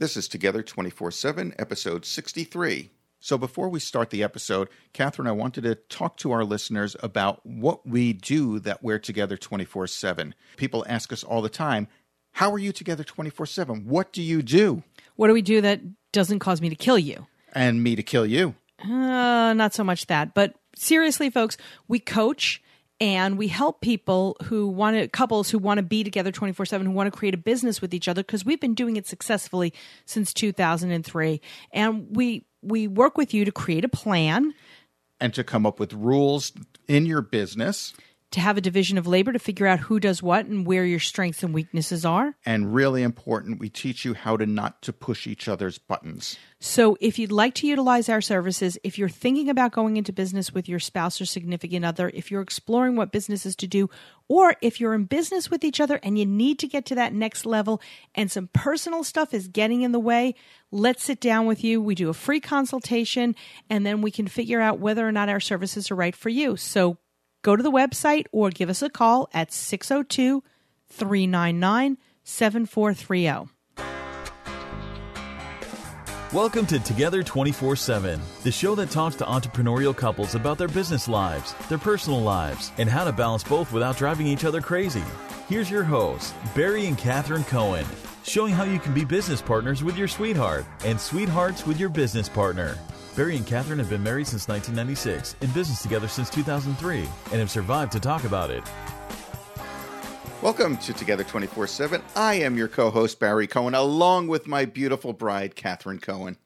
This 0.00 0.16
is 0.16 0.28
Together 0.28 0.62
24 0.62 1.10
7, 1.10 1.54
episode 1.58 2.06
63. 2.06 2.88
So, 3.18 3.36
before 3.36 3.68
we 3.68 3.80
start 3.80 4.08
the 4.08 4.22
episode, 4.22 4.70
Catherine, 4.94 5.28
I 5.28 5.32
wanted 5.32 5.64
to 5.64 5.74
talk 5.74 6.16
to 6.16 6.32
our 6.32 6.42
listeners 6.42 6.96
about 7.02 7.44
what 7.44 7.86
we 7.86 8.14
do 8.14 8.60
that 8.60 8.82
we're 8.82 8.98
together 8.98 9.36
24 9.36 9.88
7. 9.88 10.34
People 10.56 10.86
ask 10.88 11.12
us 11.12 11.22
all 11.22 11.42
the 11.42 11.50
time, 11.50 11.86
How 12.32 12.50
are 12.50 12.58
you 12.58 12.72
together 12.72 13.04
24 13.04 13.44
7? 13.44 13.86
What 13.86 14.10
do 14.10 14.22
you 14.22 14.40
do? 14.40 14.82
What 15.16 15.26
do 15.26 15.34
we 15.34 15.42
do 15.42 15.60
that 15.60 15.82
doesn't 16.12 16.38
cause 16.38 16.62
me 16.62 16.70
to 16.70 16.76
kill 16.76 16.98
you? 16.98 17.26
And 17.52 17.82
me 17.82 17.94
to 17.94 18.02
kill 18.02 18.24
you. 18.24 18.54
Uh, 18.82 19.52
not 19.52 19.74
so 19.74 19.84
much 19.84 20.06
that. 20.06 20.32
But 20.32 20.54
seriously, 20.76 21.28
folks, 21.28 21.58
we 21.88 21.98
coach 21.98 22.62
and 23.00 23.38
we 23.38 23.48
help 23.48 23.80
people 23.80 24.36
who 24.44 24.68
want 24.68 24.96
to, 24.96 25.08
couples 25.08 25.50
who 25.50 25.58
want 25.58 25.78
to 25.78 25.82
be 25.82 26.04
together 26.04 26.30
24 26.30 26.66
7, 26.66 26.86
who 26.86 26.92
want 26.92 27.12
to 27.12 27.16
create 27.16 27.34
a 27.34 27.38
business 27.38 27.80
with 27.80 27.94
each 27.94 28.08
other, 28.08 28.22
because 28.22 28.44
we've 28.44 28.60
been 28.60 28.74
doing 28.74 28.96
it 28.96 29.06
successfully 29.06 29.72
since 30.04 30.34
2003. 30.34 31.40
And 31.72 32.14
we, 32.14 32.44
we 32.62 32.86
work 32.86 33.16
with 33.16 33.32
you 33.32 33.44
to 33.44 33.52
create 33.52 33.84
a 33.84 33.88
plan, 33.88 34.52
And 35.18 35.32
to 35.34 35.44
come 35.44 35.66
up 35.66 35.80
with 35.80 35.92
rules 35.92 36.52
in 36.88 37.06
your 37.06 37.22
business. 37.22 37.94
To 38.32 38.40
have 38.40 38.56
a 38.56 38.60
division 38.60 38.96
of 38.96 39.06
labor, 39.06 39.32
to 39.32 39.38
figure 39.38 39.66
out 39.66 39.80
who 39.80 39.98
does 39.98 40.22
what 40.22 40.46
and 40.46 40.66
where 40.66 40.84
your 40.84 41.00
strengths 41.00 41.42
and 41.42 41.52
weaknesses 41.52 42.04
are. 42.04 42.36
And 42.46 42.72
really 42.74 43.02
important, 43.02 43.58
we 43.58 43.68
teach 43.68 44.04
you 44.04 44.14
how 44.14 44.36
to 44.36 44.46
not 44.46 44.82
to 44.82 44.92
push 44.92 45.26
each 45.26 45.48
other's 45.48 45.78
buttons. 45.78 46.38
So, 46.62 46.96
if 47.00 47.18
you'd 47.18 47.32
like 47.32 47.54
to 47.54 47.66
utilize 47.66 48.08
our 48.10 48.20
services, 48.20 48.78
if 48.84 48.98
you're 48.98 49.08
thinking 49.08 49.48
about 49.48 49.72
going 49.72 49.96
into 49.96 50.12
business 50.12 50.52
with 50.52 50.68
your 50.68 50.78
spouse 50.78 51.18
or 51.20 51.24
significant 51.24 51.86
other, 51.86 52.10
if 52.12 52.30
you're 52.30 52.42
exploring 52.42 52.96
what 52.96 53.12
businesses 53.12 53.56
to 53.56 53.66
do, 53.66 53.88
or 54.28 54.54
if 54.60 54.78
you're 54.78 54.94
in 54.94 55.04
business 55.04 55.50
with 55.50 55.64
each 55.64 55.80
other 55.80 55.98
and 56.02 56.18
you 56.18 56.26
need 56.26 56.58
to 56.58 56.68
get 56.68 56.84
to 56.86 56.94
that 56.96 57.14
next 57.14 57.46
level 57.46 57.80
and 58.14 58.30
some 58.30 58.48
personal 58.52 59.02
stuff 59.02 59.34
is 59.34 59.48
getting 59.48 59.82
in 59.82 59.92
the 59.92 59.98
way, 59.98 60.34
let's 60.70 61.02
sit 61.02 61.20
down 61.20 61.46
with 61.46 61.64
you. 61.64 61.80
We 61.82 61.94
do 61.94 62.10
a 62.10 62.14
free 62.14 62.40
consultation 62.40 63.34
and 63.68 63.84
then 63.84 64.02
we 64.02 64.10
can 64.10 64.28
figure 64.28 64.60
out 64.60 64.78
whether 64.78 65.06
or 65.06 65.12
not 65.12 65.28
our 65.28 65.40
services 65.40 65.90
are 65.90 65.96
right 65.96 66.14
for 66.14 66.28
you. 66.28 66.56
So, 66.56 66.98
go 67.42 67.56
to 67.56 67.62
the 67.62 67.70
website 67.70 68.26
or 68.32 68.50
give 68.50 68.68
us 68.68 68.82
a 68.82 68.90
call 68.90 69.28
at 69.32 69.52
602 69.52 70.42
399 70.88 71.98
7430. 72.24 73.50
Welcome 76.32 76.64
to 76.66 76.78
Together 76.78 77.24
24 77.24 77.74
7, 77.74 78.20
the 78.44 78.52
show 78.52 78.76
that 78.76 78.90
talks 78.90 79.16
to 79.16 79.24
entrepreneurial 79.24 79.96
couples 79.96 80.36
about 80.36 80.58
their 80.58 80.68
business 80.68 81.08
lives, 81.08 81.56
their 81.68 81.76
personal 81.76 82.20
lives, 82.20 82.70
and 82.78 82.88
how 82.88 83.02
to 83.02 83.10
balance 83.10 83.42
both 83.42 83.72
without 83.72 83.96
driving 83.96 84.28
each 84.28 84.44
other 84.44 84.60
crazy. 84.60 85.02
Here's 85.48 85.68
your 85.68 85.82
hosts, 85.82 86.32
Barry 86.54 86.86
and 86.86 86.96
Catherine 86.96 87.42
Cohen, 87.42 87.84
showing 88.22 88.54
how 88.54 88.62
you 88.62 88.78
can 88.78 88.94
be 88.94 89.04
business 89.04 89.42
partners 89.42 89.82
with 89.82 89.96
your 89.96 90.06
sweetheart 90.06 90.64
and 90.84 91.00
sweethearts 91.00 91.66
with 91.66 91.80
your 91.80 91.88
business 91.88 92.28
partner. 92.28 92.78
Barry 93.16 93.36
and 93.36 93.46
Catherine 93.46 93.78
have 93.80 93.90
been 93.90 94.02
married 94.02 94.26
since 94.26 94.46
1996, 94.46 95.36
in 95.40 95.50
business 95.50 95.82
together 95.82 96.06
since 96.06 96.30
2003, 96.30 96.98
and 97.00 97.08
have 97.40 97.50
survived 97.50 97.92
to 97.92 98.00
talk 98.00 98.24
about 98.24 98.50
it. 98.50 98.62
Welcome 100.42 100.76
to 100.78 100.92
Together 100.92 101.24
24 101.24 101.66
7. 101.66 102.02
I 102.16 102.34
am 102.34 102.56
your 102.56 102.68
co 102.68 102.90
host, 102.90 103.18
Barry 103.18 103.46
Cohen, 103.46 103.74
along 103.74 104.28
with 104.28 104.46
my 104.46 104.64
beautiful 104.64 105.12
bride, 105.12 105.54
Catherine 105.56 105.98
Cohen. 105.98 106.38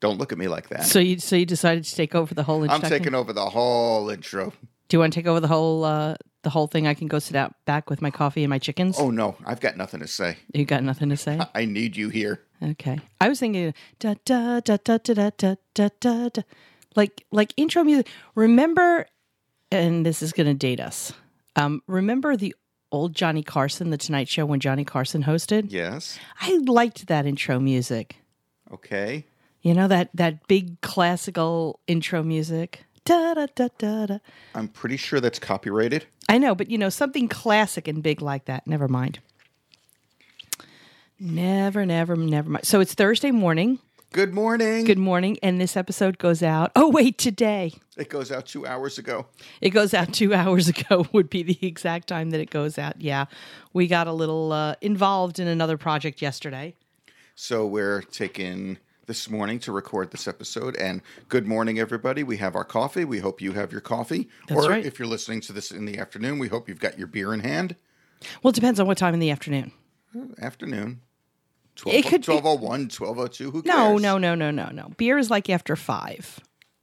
Don't 0.00 0.18
look 0.18 0.32
at 0.32 0.38
me 0.38 0.48
like 0.48 0.68
that. 0.70 0.84
So 0.84 0.98
you 0.98 1.18
so 1.18 1.36
you 1.36 1.44
decided 1.44 1.84
to 1.84 1.94
take 1.94 2.14
over 2.14 2.34
the 2.34 2.42
whole 2.44 2.62
intro? 2.62 2.76
I'm 2.76 2.82
taking 2.82 3.14
over 3.14 3.32
the 3.32 3.50
whole 3.50 4.08
intro. 4.08 4.52
Do 4.88 4.96
you 4.96 4.98
want 5.00 5.12
to 5.12 5.18
take 5.20 5.26
over 5.26 5.40
the 5.40 5.48
whole 5.48 5.84
uh, 5.84 6.14
the 6.42 6.50
whole 6.50 6.68
thing? 6.68 6.86
I 6.86 6.94
can 6.94 7.06
go 7.08 7.18
sit 7.18 7.36
out 7.36 7.54
back 7.66 7.90
with 7.90 8.00
my 8.00 8.10
coffee 8.10 8.44
and 8.44 8.50
my 8.50 8.58
chickens. 8.58 8.98
Oh, 8.98 9.10
no, 9.10 9.36
I've 9.44 9.60
got 9.60 9.76
nothing 9.76 10.00
to 10.00 10.08
say. 10.08 10.38
You 10.54 10.64
got 10.64 10.82
nothing 10.82 11.08
to 11.10 11.16
say? 11.16 11.38
I 11.54 11.66
need 11.66 11.96
you 11.96 12.08
here. 12.08 12.40
Okay. 12.62 13.00
I 13.20 13.28
was 13.28 13.40
thinking 13.40 13.74
da 13.98 14.14
da 14.24 14.60
da 14.60 14.76
da 14.76 14.98
da 14.98 15.30
da 15.36 15.54
da 15.74 15.88
da 16.00 16.28
da 16.28 16.42
like 16.94 17.24
like 17.30 17.52
intro 17.56 17.82
music. 17.82 18.08
Remember 18.34 19.06
and 19.70 20.06
this 20.06 20.22
is 20.22 20.32
gonna 20.32 20.54
date 20.54 20.80
us. 20.80 21.12
Um, 21.56 21.82
remember 21.86 22.36
the 22.36 22.54
old 22.90 23.14
Johnny 23.14 23.42
Carson, 23.42 23.90
the 23.90 23.96
Tonight 23.96 24.28
Show 24.28 24.46
when 24.46 24.60
Johnny 24.60 24.84
Carson 24.84 25.24
hosted? 25.24 25.66
Yes. 25.70 26.18
I 26.40 26.58
liked 26.66 27.06
that 27.08 27.26
intro 27.26 27.58
music. 27.58 28.16
Okay. 28.72 29.26
You 29.62 29.74
know 29.74 29.88
that 29.88 30.10
that 30.14 30.46
big 30.46 30.80
classical 30.80 31.80
intro 31.86 32.22
music. 32.22 32.84
Da 33.04 33.34
da 33.34 33.46
da 33.54 33.68
da 33.78 34.06
da. 34.06 34.18
I'm 34.54 34.68
pretty 34.68 34.96
sure 34.96 35.20
that's 35.20 35.38
copyrighted. 35.38 36.06
I 36.28 36.38
know, 36.38 36.54
but 36.54 36.70
you 36.70 36.78
know, 36.78 36.88
something 36.88 37.28
classic 37.28 37.88
and 37.88 38.02
big 38.02 38.22
like 38.22 38.44
that. 38.44 38.66
Never 38.66 38.86
mind. 38.88 39.18
Never, 41.24 41.86
never, 41.86 42.16
never 42.16 42.50
mind. 42.50 42.66
So 42.66 42.80
it's 42.80 42.94
Thursday 42.94 43.30
morning. 43.30 43.78
Good 44.12 44.34
morning. 44.34 44.84
Good 44.84 44.98
morning. 44.98 45.38
And 45.40 45.60
this 45.60 45.76
episode 45.76 46.18
goes 46.18 46.42
out. 46.42 46.72
Oh, 46.74 46.90
wait, 46.90 47.16
today. 47.16 47.74
It 47.96 48.08
goes 48.08 48.32
out 48.32 48.46
two 48.46 48.66
hours 48.66 48.98
ago. 48.98 49.26
It 49.60 49.70
goes 49.70 49.94
out 49.94 50.12
two 50.12 50.34
hours 50.34 50.66
ago, 50.66 51.06
would 51.12 51.30
be 51.30 51.44
the 51.44 51.58
exact 51.62 52.08
time 52.08 52.30
that 52.30 52.40
it 52.40 52.50
goes 52.50 52.76
out. 52.76 53.00
Yeah. 53.00 53.26
We 53.72 53.86
got 53.86 54.08
a 54.08 54.12
little 54.12 54.52
uh, 54.52 54.74
involved 54.80 55.38
in 55.38 55.46
another 55.46 55.76
project 55.76 56.20
yesterday. 56.20 56.74
So 57.36 57.68
we're 57.68 58.02
taking 58.02 58.78
this 59.06 59.30
morning 59.30 59.60
to 59.60 59.70
record 59.70 60.10
this 60.10 60.26
episode. 60.26 60.74
And 60.74 61.02
good 61.28 61.46
morning, 61.46 61.78
everybody. 61.78 62.24
We 62.24 62.38
have 62.38 62.56
our 62.56 62.64
coffee. 62.64 63.04
We 63.04 63.20
hope 63.20 63.40
you 63.40 63.52
have 63.52 63.70
your 63.70 63.80
coffee. 63.80 64.28
That's 64.48 64.66
or 64.66 64.70
right. 64.70 64.84
if 64.84 64.98
you're 64.98 65.06
listening 65.06 65.40
to 65.42 65.52
this 65.52 65.70
in 65.70 65.84
the 65.84 65.98
afternoon, 65.98 66.40
we 66.40 66.48
hope 66.48 66.68
you've 66.68 66.80
got 66.80 66.98
your 66.98 67.06
beer 67.06 67.32
in 67.32 67.40
hand. 67.40 67.76
Well, 68.42 68.50
it 68.50 68.56
depends 68.56 68.80
on 68.80 68.88
what 68.88 68.98
time 68.98 69.14
in 69.14 69.20
the 69.20 69.30
afternoon. 69.30 69.70
Afternoon. 70.40 71.00
It 71.86 72.02
could 72.06 72.24
be- 72.26 72.32
1201, 72.32 72.90
1202. 72.90 73.50
Who 73.50 73.62
No, 73.64 73.72
cares? 73.90 74.02
no, 74.02 74.18
no, 74.18 74.34
no, 74.34 74.50
no, 74.50 74.66
no. 74.66 74.70
no. 74.70 74.88
Beer 74.96 75.18
is 75.18 75.30
like 75.30 75.48
after 75.50 75.74
five. 75.76 76.38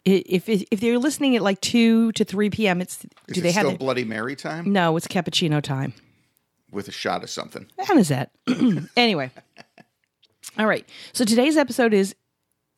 If 0.06 0.48
if, 0.50 0.64
if 0.72 0.80
they're 0.80 0.98
listening 0.98 1.36
at 1.36 1.42
like 1.42 1.62
two 1.62 2.12
to 2.14 2.24
three 2.24 2.50
p.m., 2.50 2.82
it's 2.82 3.04
Is 3.28 3.36
do 3.36 3.40
it 3.40 3.44
they 3.44 3.52
have 3.52 3.62
still 3.64 3.74
it? 3.76 3.80
Bloody 3.80 4.04
Mary 4.06 4.36
time 4.36 4.72
No, 4.72 4.96
it's 4.98 5.08
cappuccino 5.08 5.62
time. 5.62 5.94
with 6.72 6.88
a 6.88 6.92
shot 6.92 7.22
of 7.24 7.30
something? 7.30 7.68
How 7.86 7.98
is 7.98 8.08
that? 8.08 8.32
anyway. 8.98 9.30
All 10.58 10.66
right. 10.66 10.88
So 11.14 11.26
today's 11.26 11.58
episode 11.58 11.94
is 11.94 12.16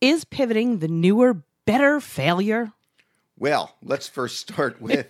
is 0.01 0.25
pivoting 0.25 0.79
the 0.79 0.87
newer, 0.87 1.43
better 1.65 1.99
failure? 2.01 2.71
Well, 3.41 3.73
let's 3.81 4.07
first 4.07 4.37
start 4.37 4.79
with 4.81 5.07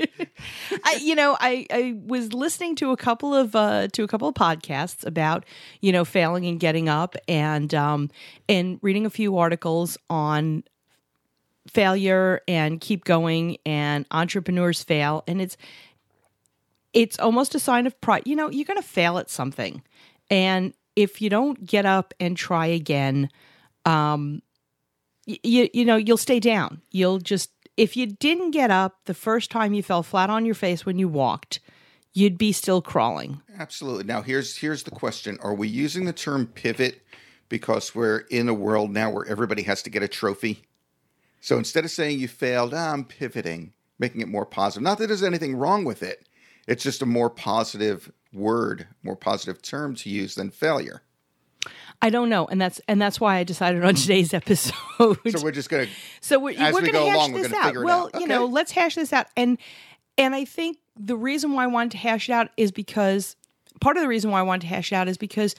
I 0.85 0.99
you 1.01 1.15
know, 1.15 1.35
I 1.37 1.67
I 1.69 1.99
was 2.05 2.31
listening 2.31 2.77
to 2.77 2.91
a 2.91 2.97
couple 2.97 3.35
of 3.35 3.53
uh 3.57 3.89
to 3.89 4.03
a 4.03 4.07
couple 4.07 4.29
of 4.29 4.35
podcasts 4.35 5.05
about, 5.05 5.45
you 5.81 5.91
know, 5.91 6.05
failing 6.05 6.45
and 6.45 6.57
getting 6.57 6.87
up 6.87 7.17
and 7.27 7.73
um 7.75 8.09
and 8.47 8.79
reading 8.81 9.05
a 9.05 9.09
few 9.09 9.37
articles 9.37 9.97
on 10.09 10.63
failure 11.67 12.39
and 12.47 12.79
keep 12.79 13.03
going 13.03 13.57
and 13.65 14.05
entrepreneurs 14.11 14.81
fail 14.81 15.25
and 15.27 15.41
it's 15.41 15.57
it's 16.93 17.19
almost 17.19 17.53
a 17.53 17.59
sign 17.59 17.85
of 17.85 17.99
pride. 17.99 18.23
You 18.25 18.37
know, 18.37 18.49
you're 18.49 18.65
going 18.65 18.81
to 18.81 18.87
fail 18.87 19.17
at 19.17 19.29
something. 19.29 19.81
And 20.29 20.73
if 20.95 21.21
you 21.21 21.29
don't 21.29 21.65
get 21.65 21.85
up 21.85 22.13
and 22.17 22.37
try 22.37 22.67
again, 22.67 23.29
um 23.85 24.41
y- 25.27 25.39
you 25.43 25.69
you 25.73 25.83
know, 25.83 25.97
you'll 25.97 26.15
stay 26.15 26.39
down. 26.39 26.81
You'll 26.91 27.19
just 27.19 27.49
if 27.81 27.97
you 27.97 28.05
didn't 28.05 28.51
get 28.51 28.69
up 28.69 28.99
the 29.05 29.13
first 29.15 29.49
time 29.49 29.73
you 29.73 29.81
fell 29.81 30.03
flat 30.03 30.29
on 30.29 30.45
your 30.45 30.53
face 30.53 30.85
when 30.85 30.99
you 30.99 31.07
walked, 31.07 31.59
you'd 32.13 32.37
be 32.37 32.51
still 32.51 32.79
crawling. 32.79 33.41
Absolutely. 33.57 34.03
Now 34.03 34.21
here's 34.21 34.57
here's 34.57 34.83
the 34.83 34.91
question: 34.91 35.39
Are 35.41 35.55
we 35.55 35.67
using 35.67 36.05
the 36.05 36.13
term 36.13 36.45
pivot 36.45 37.01
because 37.49 37.95
we're 37.95 38.19
in 38.29 38.47
a 38.47 38.53
world 38.53 38.91
now 38.91 39.09
where 39.09 39.25
everybody 39.25 39.63
has 39.63 39.81
to 39.81 39.89
get 39.89 40.03
a 40.03 40.07
trophy? 40.07 40.61
So 41.39 41.57
instead 41.57 41.83
of 41.83 41.89
saying 41.89 42.19
you 42.19 42.27
failed, 42.27 42.71
ah, 42.75 42.93
I'm 42.93 43.03
pivoting, 43.03 43.73
making 43.97 44.21
it 44.21 44.27
more 44.27 44.45
positive. 44.45 44.83
Not 44.83 44.99
that 44.99 45.07
there's 45.07 45.23
anything 45.23 45.55
wrong 45.55 45.83
with 45.83 46.03
it. 46.03 46.29
It's 46.67 46.83
just 46.83 47.01
a 47.01 47.07
more 47.07 47.31
positive 47.31 48.11
word, 48.31 48.87
more 49.01 49.15
positive 49.15 49.59
term 49.63 49.95
to 49.95 50.09
use 50.11 50.35
than 50.35 50.51
failure. 50.51 51.01
I 52.01 52.09
don't 52.09 52.29
know, 52.29 52.47
and 52.47 52.59
that's 52.59 52.81
and 52.87 53.01
that's 53.01 53.19
why 53.19 53.37
I 53.37 53.43
decided 53.43 53.83
on 53.83 53.95
hmm. 53.95 54.01
today's 54.01 54.33
episode. 54.33 54.73
So 54.97 55.15
we're 55.43 55.51
just 55.51 55.69
gonna 55.69 55.87
So 56.19 56.39
we're, 56.39 56.51
As 56.59 56.73
we're 56.73 56.81
we 56.81 56.91
going 56.91 56.93
to 56.93 56.99
go 56.99 57.05
hash 57.05 57.15
along, 57.15 57.31
we're 57.33 57.41
this 57.43 57.51
gonna 57.51 57.61
out. 57.61 57.67
figure 57.67 57.81
it 57.81 57.85
well, 57.85 58.09
out. 58.13 58.21
you 58.21 58.27
know, 58.27 58.45
let's 58.45 58.71
hash 58.71 58.95
this 58.95 59.13
out. 59.13 59.27
And 59.37 59.57
and 60.17 60.35
I 60.35 60.45
think 60.45 60.77
the 60.99 61.15
reason 61.15 61.53
why 61.53 61.63
I 61.63 61.67
wanted 61.67 61.91
to 61.91 61.97
hash 61.97 62.29
it 62.29 62.33
out 62.33 62.49
is 62.57 62.71
because 62.71 63.35
part 63.79 63.97
of 63.97 64.01
the 64.01 64.07
reason 64.07 64.31
why 64.31 64.39
I 64.39 64.43
wanted 64.43 64.61
to 64.61 64.67
hash 64.67 64.91
it 64.91 64.95
out 64.95 65.07
is 65.07 65.17
because 65.17 65.55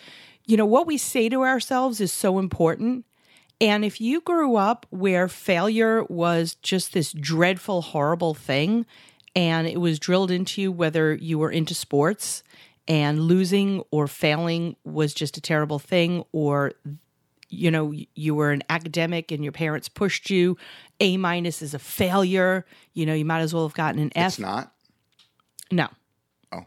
you 0.46 0.56
know 0.56 0.66
what 0.66 0.86
we 0.86 0.98
say 0.98 1.28
to 1.28 1.42
ourselves 1.42 2.00
is 2.00 2.12
so 2.12 2.38
important. 2.38 3.04
And 3.60 3.84
if 3.84 4.00
you 4.00 4.20
grew 4.20 4.56
up 4.56 4.86
where 4.90 5.28
failure 5.28 6.02
was 6.04 6.56
just 6.56 6.92
this 6.92 7.12
dreadful, 7.12 7.80
horrible 7.80 8.34
thing, 8.34 8.86
and 9.36 9.68
it 9.68 9.80
was 9.80 10.00
drilled 10.00 10.32
into 10.32 10.62
you 10.62 10.72
whether 10.72 11.14
you 11.14 11.38
were 11.38 11.50
into 11.50 11.74
sports 11.74 12.42
and 12.88 13.20
losing 13.20 13.82
or 13.90 14.06
failing 14.08 14.76
was 14.84 15.14
just 15.14 15.36
a 15.36 15.40
terrible 15.40 15.78
thing, 15.78 16.24
or 16.32 16.72
you 17.48 17.70
know 17.70 17.92
you 18.14 18.34
were 18.34 18.50
an 18.50 18.62
academic 18.70 19.30
and 19.30 19.42
your 19.44 19.52
parents 19.52 19.88
pushed 19.88 20.30
you 20.30 20.56
a 21.00 21.18
minus 21.18 21.60
is 21.60 21.74
a 21.74 21.78
failure 21.78 22.64
you 22.94 23.04
know 23.04 23.12
you 23.12 23.26
might 23.26 23.40
as 23.40 23.52
well 23.52 23.68
have 23.68 23.74
gotten 23.74 24.00
an 24.00 24.10
f 24.16 24.28
it's 24.28 24.38
not. 24.38 24.72
no 25.70 25.86
Oh. 26.50 26.64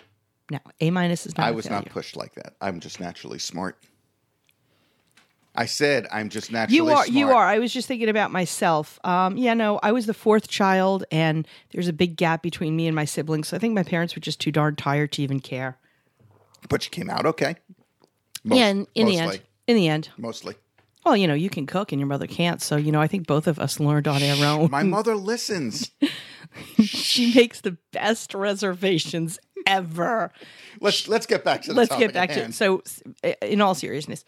no 0.52 0.60
a 0.80 0.92
minus 0.92 1.26
is 1.26 1.36
not 1.40 1.48
I 1.48 1.52
was 1.52 1.68
not 1.72 1.90
pushed 1.90 2.16
like 2.16 2.36
that. 2.36 2.54
I'm 2.62 2.80
just 2.80 3.00
naturally 3.00 3.40
smart. 3.40 3.80
I 5.56 5.66
said 5.66 6.06
I'm 6.12 6.30
just 6.30 6.52
naturally 6.52 6.76
You 6.78 6.86
are. 6.90 7.06
smart. 7.06 7.10
You 7.10 7.30
are. 7.32 7.46
I 7.48 7.60
was 7.60 7.74
just 7.74 7.88
thinking 7.88 8.10
about 8.10 8.32
myself. 8.32 9.00
Um, 9.04 9.38
yeah, 9.38 9.54
no, 9.54 9.80
I 9.82 9.92
was 9.92 10.06
the 10.06 10.14
fourth 10.14 10.48
child, 10.50 11.06
and 11.12 11.48
there's 11.72 11.88
a 11.88 11.94
big 11.94 12.18
gap 12.18 12.44
between 12.44 12.76
me 12.76 12.88
and 12.88 12.96
my 12.96 13.06
siblings. 13.06 13.48
So 13.48 13.56
I 13.58 13.60
think 13.60 13.74
my 13.74 13.84
parents 13.84 14.16
were 14.16 14.20
just 14.20 14.40
too 14.42 14.52
darn 14.52 14.76
tired 14.76 15.14
to 15.14 15.24
even 15.24 15.40
care. 15.40 15.78
But 16.70 16.86
you 16.86 16.92
came 16.92 17.10
out 17.10 17.26
okay. 17.26 17.56
Most- 18.44 18.58
yeah, 18.58 18.68
and 18.68 18.88
in 18.96 19.08
the 19.08 19.18
end, 19.18 19.42
in 19.68 19.76
the 19.76 19.88
end, 19.88 20.10
Mostly. 20.18 20.56
well, 21.04 21.18
you 21.18 21.28
know, 21.28 21.34
you 21.34 21.50
can 21.50 21.66
cook 21.66 21.92
and 21.92 22.00
your 22.00 22.08
mother 22.08 22.28
can't. 22.28 22.62
So 22.62 22.76
you 22.76 22.92
know, 22.92 23.02
I 23.02 23.08
think 23.08 23.28
both 23.28 23.48
of 23.48 23.60
us 23.60 23.80
learned 23.80 24.08
on 24.08 24.22
our 24.22 24.46
own. 24.46 24.70
My 24.72 24.84
mother 24.84 25.16
listens. 25.16 25.92
she 26.84 27.34
makes 27.34 27.62
the 27.62 27.78
best 27.92 28.34
reservations 28.34 29.40
ever. 29.66 30.32
Let's 30.80 31.08
let's 31.08 31.26
get 31.26 31.44
back 31.44 31.64
to 31.64 31.70
the 31.70 31.76
let's 31.76 31.96
get 31.96 32.14
back 32.14 32.32
to 32.32 32.46
it. 32.46 32.54
So, 32.54 32.84
in 33.42 33.62
all 33.62 33.76
seriousness, 33.76 34.24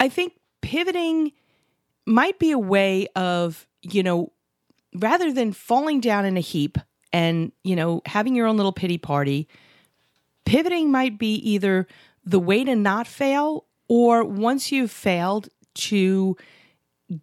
I 0.00 0.08
think 0.08 0.32
pivoting 0.60 1.32
might 2.06 2.38
be 2.38 2.50
a 2.50 2.58
way 2.58 3.06
of, 3.14 3.66
you 3.82 4.02
know, 4.02 4.32
rather 4.94 5.32
than 5.32 5.52
falling 5.52 6.00
down 6.00 6.24
in 6.24 6.36
a 6.36 6.40
heap 6.40 6.78
and, 7.12 7.52
you 7.64 7.76
know, 7.76 8.02
having 8.06 8.34
your 8.34 8.46
own 8.46 8.56
little 8.56 8.72
pity 8.72 8.98
party, 8.98 9.48
pivoting 10.48 10.90
might 10.90 11.18
be 11.18 11.34
either 11.34 11.86
the 12.24 12.38
way 12.38 12.64
to 12.64 12.74
not 12.74 13.06
fail 13.06 13.66
or 13.86 14.24
once 14.24 14.72
you've 14.72 14.90
failed 14.90 15.48
to 15.74 16.36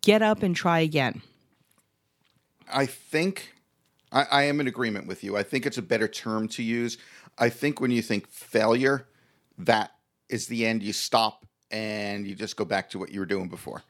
get 0.02 0.22
up 0.22 0.44
and 0.44 0.56
try 0.56 0.80
again. 0.80 1.22
I 2.72 2.86
think 2.86 3.54
I, 4.12 4.26
I 4.32 4.44
am 4.44 4.60
in 4.60 4.68
agreement 4.68 5.08
with 5.08 5.24
you. 5.24 5.36
I 5.36 5.44
think 5.44 5.66
it's 5.66 5.78
a 5.78 5.82
better 5.82 6.08
term 6.08 6.48
to 6.50 6.64
use. 6.64 6.98
I 7.38 7.50
think 7.50 7.82
when 7.82 7.92
you 7.92 8.02
think 8.02 8.28
failure, 8.28 9.08
that 9.58 9.92
is 10.30 10.48
the 10.48 10.66
end. 10.66 10.84
You 10.84 10.94
stop 10.94 11.46
and 11.72 12.26
you 12.26 12.36
just 12.36 12.56
go 12.56 12.66
back 12.66 12.90
to 12.92 13.00
what 13.00 13.12
you 13.12 13.20
were 13.20 13.26
doing 13.26 13.50
before. 13.50 13.84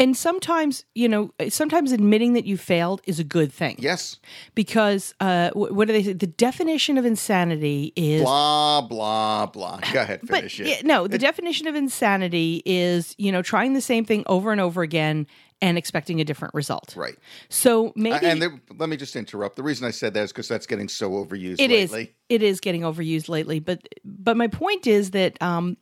And 0.00 0.16
sometimes, 0.16 0.84
you 0.94 1.08
know, 1.08 1.30
sometimes 1.50 1.92
admitting 1.92 2.32
that 2.32 2.46
you 2.46 2.56
failed 2.56 3.02
is 3.04 3.20
a 3.20 3.24
good 3.24 3.52
thing. 3.52 3.76
Yes. 3.78 4.18
Because 4.54 5.14
uh, 5.20 5.50
what 5.50 5.86
do 5.86 5.92
they 5.92 6.02
say? 6.02 6.14
The 6.14 6.26
definition 6.26 6.96
of 6.96 7.04
insanity 7.04 7.92
is 7.94 8.22
Blah 8.22 8.80
blah 8.80 9.46
blah. 9.46 9.78
Go 9.92 10.00
ahead, 10.00 10.20
But 10.22 10.36
finish 10.36 10.58
it. 10.58 10.86
no, 10.86 11.06
the 11.06 11.18
definition 11.18 11.66
of 11.66 11.74
insanity 11.74 12.62
is 12.64 13.14
you 13.18 13.30
know 13.30 13.42
trying 13.42 13.74
the 13.74 13.82
same 13.82 14.04
thing 14.06 14.24
over 14.26 14.50
and 14.52 14.60
over 14.60 14.80
again 14.80 15.26
and 15.62 15.76
expecting 15.76 16.18
a 16.18 16.24
different 16.24 16.54
result. 16.54 16.94
Right. 16.96 17.18
So 17.50 17.92
maybe 17.94 18.24
and 18.24 18.40
there, 18.40 18.58
let 18.78 18.88
me 18.88 18.96
just 18.96 19.14
interrupt. 19.16 19.56
The 19.56 19.62
reason 19.62 19.86
I 19.86 19.90
said 19.90 20.14
that 20.14 20.22
is 20.22 20.32
because 20.32 20.48
that's 20.48 20.66
getting 20.66 20.88
so 20.88 21.10
overused 21.10 21.60
it 21.60 21.70
is 21.70 21.92
lately. 21.92 22.14
it 22.30 22.42
is 22.42 22.60
getting 22.60 22.80
overused 22.80 23.28
lately. 23.28 23.60
But 23.60 23.86
but 24.02 24.38
my 24.38 24.46
point 24.48 24.86
is 24.86 25.10
that 25.10 25.40
um, 25.42 25.76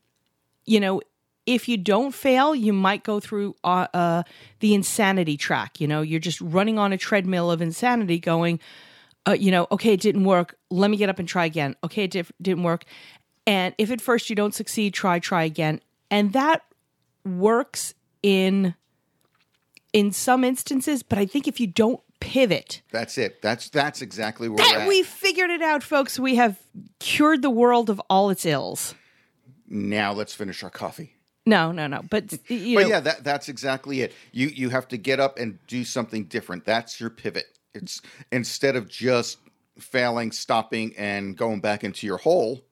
you 0.66 0.80
know 0.80 1.00
if 1.54 1.66
you 1.68 1.78
don't 1.78 2.14
fail, 2.14 2.54
you 2.54 2.72
might 2.74 3.02
go 3.04 3.20
through 3.20 3.56
uh, 3.64 3.86
uh, 3.94 4.22
the 4.60 4.74
insanity 4.74 5.36
track. 5.38 5.80
You 5.80 5.88
know, 5.88 6.02
you're 6.02 6.20
just 6.20 6.40
running 6.42 6.78
on 6.78 6.92
a 6.92 6.98
treadmill 6.98 7.50
of 7.50 7.62
insanity, 7.62 8.18
going. 8.18 8.60
Uh, 9.26 9.32
you 9.32 9.50
know, 9.50 9.66
okay, 9.72 9.94
it 9.94 10.00
didn't 10.00 10.24
work. 10.24 10.56
Let 10.70 10.90
me 10.90 10.96
get 10.98 11.08
up 11.08 11.18
and 11.18 11.26
try 11.26 11.46
again. 11.46 11.74
Okay, 11.82 12.04
it 12.04 12.10
dif- 12.10 12.32
didn't 12.40 12.64
work. 12.64 12.84
And 13.46 13.74
if 13.78 13.90
at 13.90 14.00
first 14.02 14.28
you 14.28 14.36
don't 14.36 14.54
succeed, 14.54 14.92
try, 14.92 15.18
try 15.18 15.42
again. 15.44 15.80
And 16.10 16.32
that 16.34 16.62
works 17.24 17.94
in 18.22 18.74
in 19.94 20.12
some 20.12 20.44
instances, 20.44 21.02
but 21.02 21.18
I 21.18 21.24
think 21.24 21.48
if 21.48 21.60
you 21.60 21.66
don't 21.66 22.00
pivot, 22.20 22.82
That's 22.90 23.16
it. 23.16 23.40
That's 23.40 23.70
that's 23.70 24.02
exactly 24.02 24.48
where 24.48 24.58
that 24.58 24.72
we're 24.76 24.82
at. 24.82 24.88
we 24.88 25.02
figured 25.02 25.50
it 25.50 25.62
out, 25.62 25.82
folks. 25.82 26.18
We 26.18 26.34
have 26.36 26.58
cured 26.98 27.40
the 27.42 27.50
world 27.50 27.88
of 27.88 28.00
all 28.10 28.28
its 28.30 28.44
ills. 28.44 28.94
now 29.66 30.12
let's 30.12 30.34
finish 30.34 30.62
our 30.62 30.70
coffee. 30.70 31.14
No, 31.48 31.72
no, 31.72 31.86
no. 31.86 32.02
But 32.10 32.32
you 32.50 32.76
But 32.76 32.82
know, 32.82 32.88
yeah, 32.88 33.00
that 33.00 33.24
that's 33.24 33.48
exactly 33.48 34.02
it. 34.02 34.12
You 34.32 34.48
you 34.48 34.68
have 34.68 34.86
to 34.88 34.98
get 34.98 35.18
up 35.18 35.38
and 35.38 35.58
do 35.66 35.82
something 35.82 36.24
different. 36.24 36.66
That's 36.66 37.00
your 37.00 37.08
pivot. 37.08 37.46
It's 37.74 38.02
instead 38.30 38.76
of 38.76 38.88
just 38.88 39.38
failing, 39.78 40.30
stopping, 40.32 40.94
and 40.98 41.36
going 41.36 41.60
back 41.60 41.84
into 41.84 42.06
your 42.06 42.18
hole. 42.18 42.64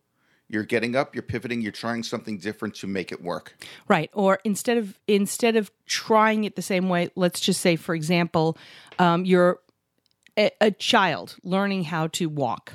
You're 0.49 0.63
getting 0.63 0.95
up. 0.95 1.13
You're 1.15 1.23
pivoting. 1.23 1.61
You're 1.61 1.73
trying 1.73 2.05
something 2.05 2.39
different 2.39 2.77
to 2.77 2.87
make 2.87 3.11
it 3.11 3.21
work. 3.21 3.57
right? 3.89 4.11
Or 4.13 4.39
instead 4.45 4.77
of 4.79 4.97
instead 5.09 5.57
of 5.57 5.73
trying 5.87 6.45
it 6.45 6.55
the 6.55 6.63
same 6.63 6.89
way, 6.89 7.11
let's 7.17 7.41
just 7.41 7.61
say, 7.61 7.75
for 7.75 7.97
example, 7.97 8.57
um, 9.01 9.25
you're 9.25 9.59
a, 10.39 10.51
a 10.61 10.71
child 10.71 11.37
learning 11.43 11.85
how 11.85 12.09
to 12.09 12.27
walk. 12.29 12.75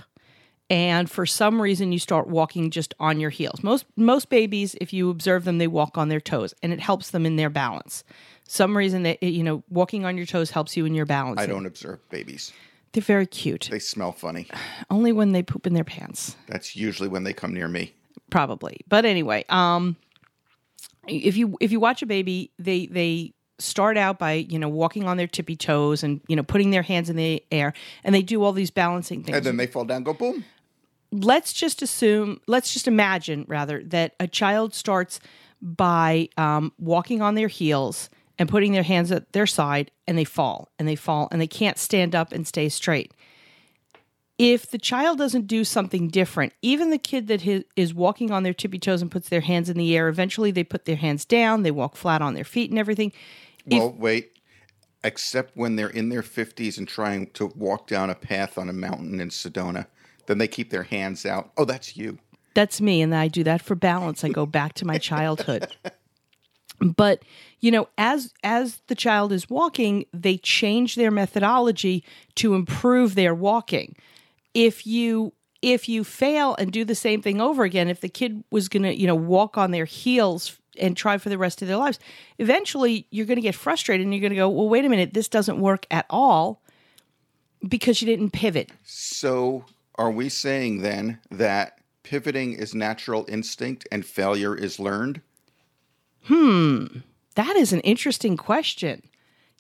And 0.72 1.12
for 1.12 1.26
some 1.26 1.62
reason, 1.62 1.92
you 1.92 2.00
start 2.00 2.28
walking 2.28 2.72
just 2.72 2.94
on 2.98 3.20
your 3.20 3.30
heels. 3.30 3.62
Most 3.62 3.86
most 3.98 4.30
babies, 4.30 4.74
if 4.80 4.94
you 4.94 5.10
observe 5.10 5.44
them, 5.44 5.58
they 5.58 5.68
walk 5.68 5.98
on 5.98 6.08
their 6.08 6.22
toes, 6.22 6.54
and 6.64 6.72
it 6.72 6.80
helps 6.80 7.12
them 7.12 7.26
in 7.26 7.36
their 7.36 7.50
balance. 7.50 8.06
Some 8.48 8.78
reason 8.78 9.04
that 9.04 9.22
you 9.22 9.44
know 9.44 9.64
walking 9.70 10.06
on 10.06 10.16
your 10.16 10.26
toes 10.26 10.50
helps 10.52 10.78
you 10.78 10.86
in 10.86 10.96
your 10.96 11.06
balance. 11.06 11.42
I 11.42 11.46
don't 11.46 11.66
observe 11.66 12.00
babies. 12.10 12.54
They're 12.94 13.04
very 13.04 13.28
cute. 13.28 13.68
They 13.70 13.80
smell 13.80 14.14
funny. 14.14 14.48
Only 14.90 15.12
when 15.12 15.34
they 15.34 15.44
poop 15.44 15.68
in 15.68 15.74
their 15.74 15.84
pants, 15.84 16.38
That's 16.48 16.74
usually 16.74 17.10
when 17.10 17.26
they 17.26 17.34
come 17.34 17.54
near 17.54 17.68
me. 17.68 17.94
probably. 18.30 18.80
But 18.88 19.04
anyway, 19.04 19.44
um, 19.50 19.98
if 21.06 21.36
you 21.36 21.58
if 21.60 21.74
you 21.74 21.82
watch 21.82 22.02
a 22.02 22.06
baby, 22.06 22.52
they 22.58 22.86
they 22.86 23.34
start 23.60 23.98
out 23.98 24.20
by 24.20 24.34
you 24.34 24.58
know 24.58 24.70
walking 24.70 25.04
on 25.06 25.18
their 25.18 25.28
tippy 25.28 25.58
toes 25.58 26.02
and 26.02 26.22
you 26.30 26.38
know 26.38 26.44
putting 26.44 26.72
their 26.72 26.82
hands 26.82 27.10
in 27.10 27.18
the 27.18 27.44
air, 27.52 27.74
and 28.06 28.16
they 28.16 28.22
do 28.22 28.42
all 28.42 28.54
these 28.54 28.72
balancing 28.72 29.22
things. 29.22 29.36
And 29.36 29.46
then 29.46 29.58
they 29.58 29.68
fall 29.68 29.84
down, 29.84 30.04
go 30.04 30.14
boom. 30.14 30.46
Let's 31.12 31.54
just 31.54 31.82
assume, 31.82 32.40
let's 32.48 32.74
just 32.74 32.88
imagine 32.88 33.46
rather 33.48 33.84
that 33.86 34.16
a 34.20 34.28
child 34.28 34.74
starts 34.74 35.20
by 35.62 36.30
um, 36.38 36.74
walking 36.80 37.22
on 37.22 37.36
their 37.36 37.48
heels 37.48 38.10
and 38.40 38.50
putting 38.50 38.72
their 38.72 38.84
hands 38.84 39.12
at 39.12 39.32
their 39.34 39.46
side 39.46 39.92
and 40.08 40.18
they 40.18 40.24
fall 40.24 40.72
and 40.80 40.88
they 40.88 40.96
fall 40.96 41.28
and 41.32 41.40
they 41.40 41.48
can't 41.48 41.78
stand 41.78 42.16
up 42.16 42.32
and 42.32 42.48
stay 42.48 42.70
straight. 42.70 43.14
If 44.38 44.72
the 44.72 44.80
child 44.80 45.20
doesn't 45.20 45.46
do 45.46 45.64
something 45.64 46.08
different, 46.08 46.54
even 46.64 46.90
the 46.90 46.98
kid 46.98 47.28
that 47.28 47.66
is 47.76 47.94
walking 47.94 48.32
on 48.32 48.42
their 48.42 48.56
tippy 48.56 48.80
toes 48.80 49.02
and 49.02 49.12
puts 49.12 49.30
their 49.30 49.42
hands 49.42 49.70
in 49.70 49.78
the 49.78 49.96
air, 49.96 50.08
eventually 50.08 50.50
they 50.50 50.64
put 50.64 50.86
their 50.86 50.96
hands 50.96 51.26
down, 51.26 51.62
they 51.62 51.70
walk 51.70 51.96
flat 51.96 52.24
on 52.24 52.34
their 52.34 52.44
feet 52.44 52.72
and 52.72 52.80
everything. 52.80 53.12
Well, 53.68 53.92
wait. 53.92 54.40
Except 55.04 55.56
when 55.56 55.76
they're 55.76 55.90
in 55.90 56.10
their 56.10 56.24
50s 56.24 56.80
and 56.80 56.88
trying 56.88 57.28
to 57.32 57.48
walk 57.56 57.88
down 57.88 58.10
a 58.10 58.16
path 58.16 58.58
on 58.58 58.70
a 58.70 58.74
mountain 58.74 59.20
in 59.20 59.30
Sedona. 59.30 59.86
Then 60.28 60.38
they 60.38 60.48
keep 60.48 60.70
their 60.70 60.84
hands 60.84 61.26
out. 61.26 61.52
Oh, 61.58 61.66
that's 61.66 61.98
you. 61.98 62.18
That's 62.54 62.82
me, 62.82 63.02
and 63.02 63.16
I 63.16 63.28
do 63.28 63.44
that 63.46 63.62
for 63.62 63.76
balance. 63.76 64.24
I 64.24 64.30
go 64.30 64.46
back 64.46 64.74
to 64.74 64.86
my 64.86 64.98
childhood. 64.98 65.68
But 66.82 67.24
you 67.60 67.70
know, 67.70 67.88
as 67.98 68.34
as 68.44 68.82
the 68.88 68.96
child 68.96 69.32
is 69.32 69.50
walking, 69.50 70.06
they 70.14 70.38
change 70.38 70.96
their 70.96 71.12
methodology 71.12 72.04
to 72.36 72.56
improve 72.56 73.14
their 73.16 73.36
walking. 73.36 73.96
If 74.54 74.88
you 74.88 75.34
if 75.62 75.88
you 75.88 76.04
fail 76.04 76.56
and 76.56 76.72
do 76.72 76.84
the 76.84 76.96
same 76.96 77.22
thing 77.22 77.40
over 77.40 77.64
again, 77.64 77.88
if 77.88 78.02
the 78.02 78.10
kid 78.10 78.44
was 78.50 78.68
going 78.68 78.84
to, 78.84 79.00
you 79.00 79.06
know, 79.06 79.16
walk 79.16 79.60
on 79.60 79.70
their 79.70 79.86
heels 79.86 80.58
and 80.80 80.98
try 80.98 81.20
for 81.20 81.30
the 81.30 81.38
rest 81.38 81.62
of 81.62 81.68
their 81.68 81.78
lives, 81.78 82.00
eventually 82.40 83.06
you're 83.12 83.28
going 83.28 83.38
to 83.38 83.44
get 83.44 83.54
frustrated 83.54 84.04
and 84.04 84.14
you're 84.14 84.22
going 84.22 84.32
to 84.32 84.36
go, 84.36 84.50
"Well, 84.50 84.68
wait 84.68 84.84
a 84.84 84.90
minute, 84.90 85.14
this 85.14 85.28
doesn't 85.28 85.60
work 85.60 85.86
at 85.92 86.08
all." 86.10 86.64
Because 87.68 88.02
you 88.02 88.08
didn't 88.08 88.32
pivot. 88.32 88.72
So, 88.84 89.66
are 89.96 90.12
we 90.12 90.30
saying 90.30 90.82
then 90.82 91.20
that 91.30 91.80
pivoting 92.04 92.54
is 92.54 92.74
natural 92.74 93.26
instinct 93.28 93.88
and 93.92 94.06
failure 94.06 94.56
is 94.56 94.80
learned? 94.80 95.22
Hmm, 96.26 96.86
that 97.36 97.56
is 97.56 97.74
an 97.74 97.80
interesting 97.82 98.38
question. 98.38 99.04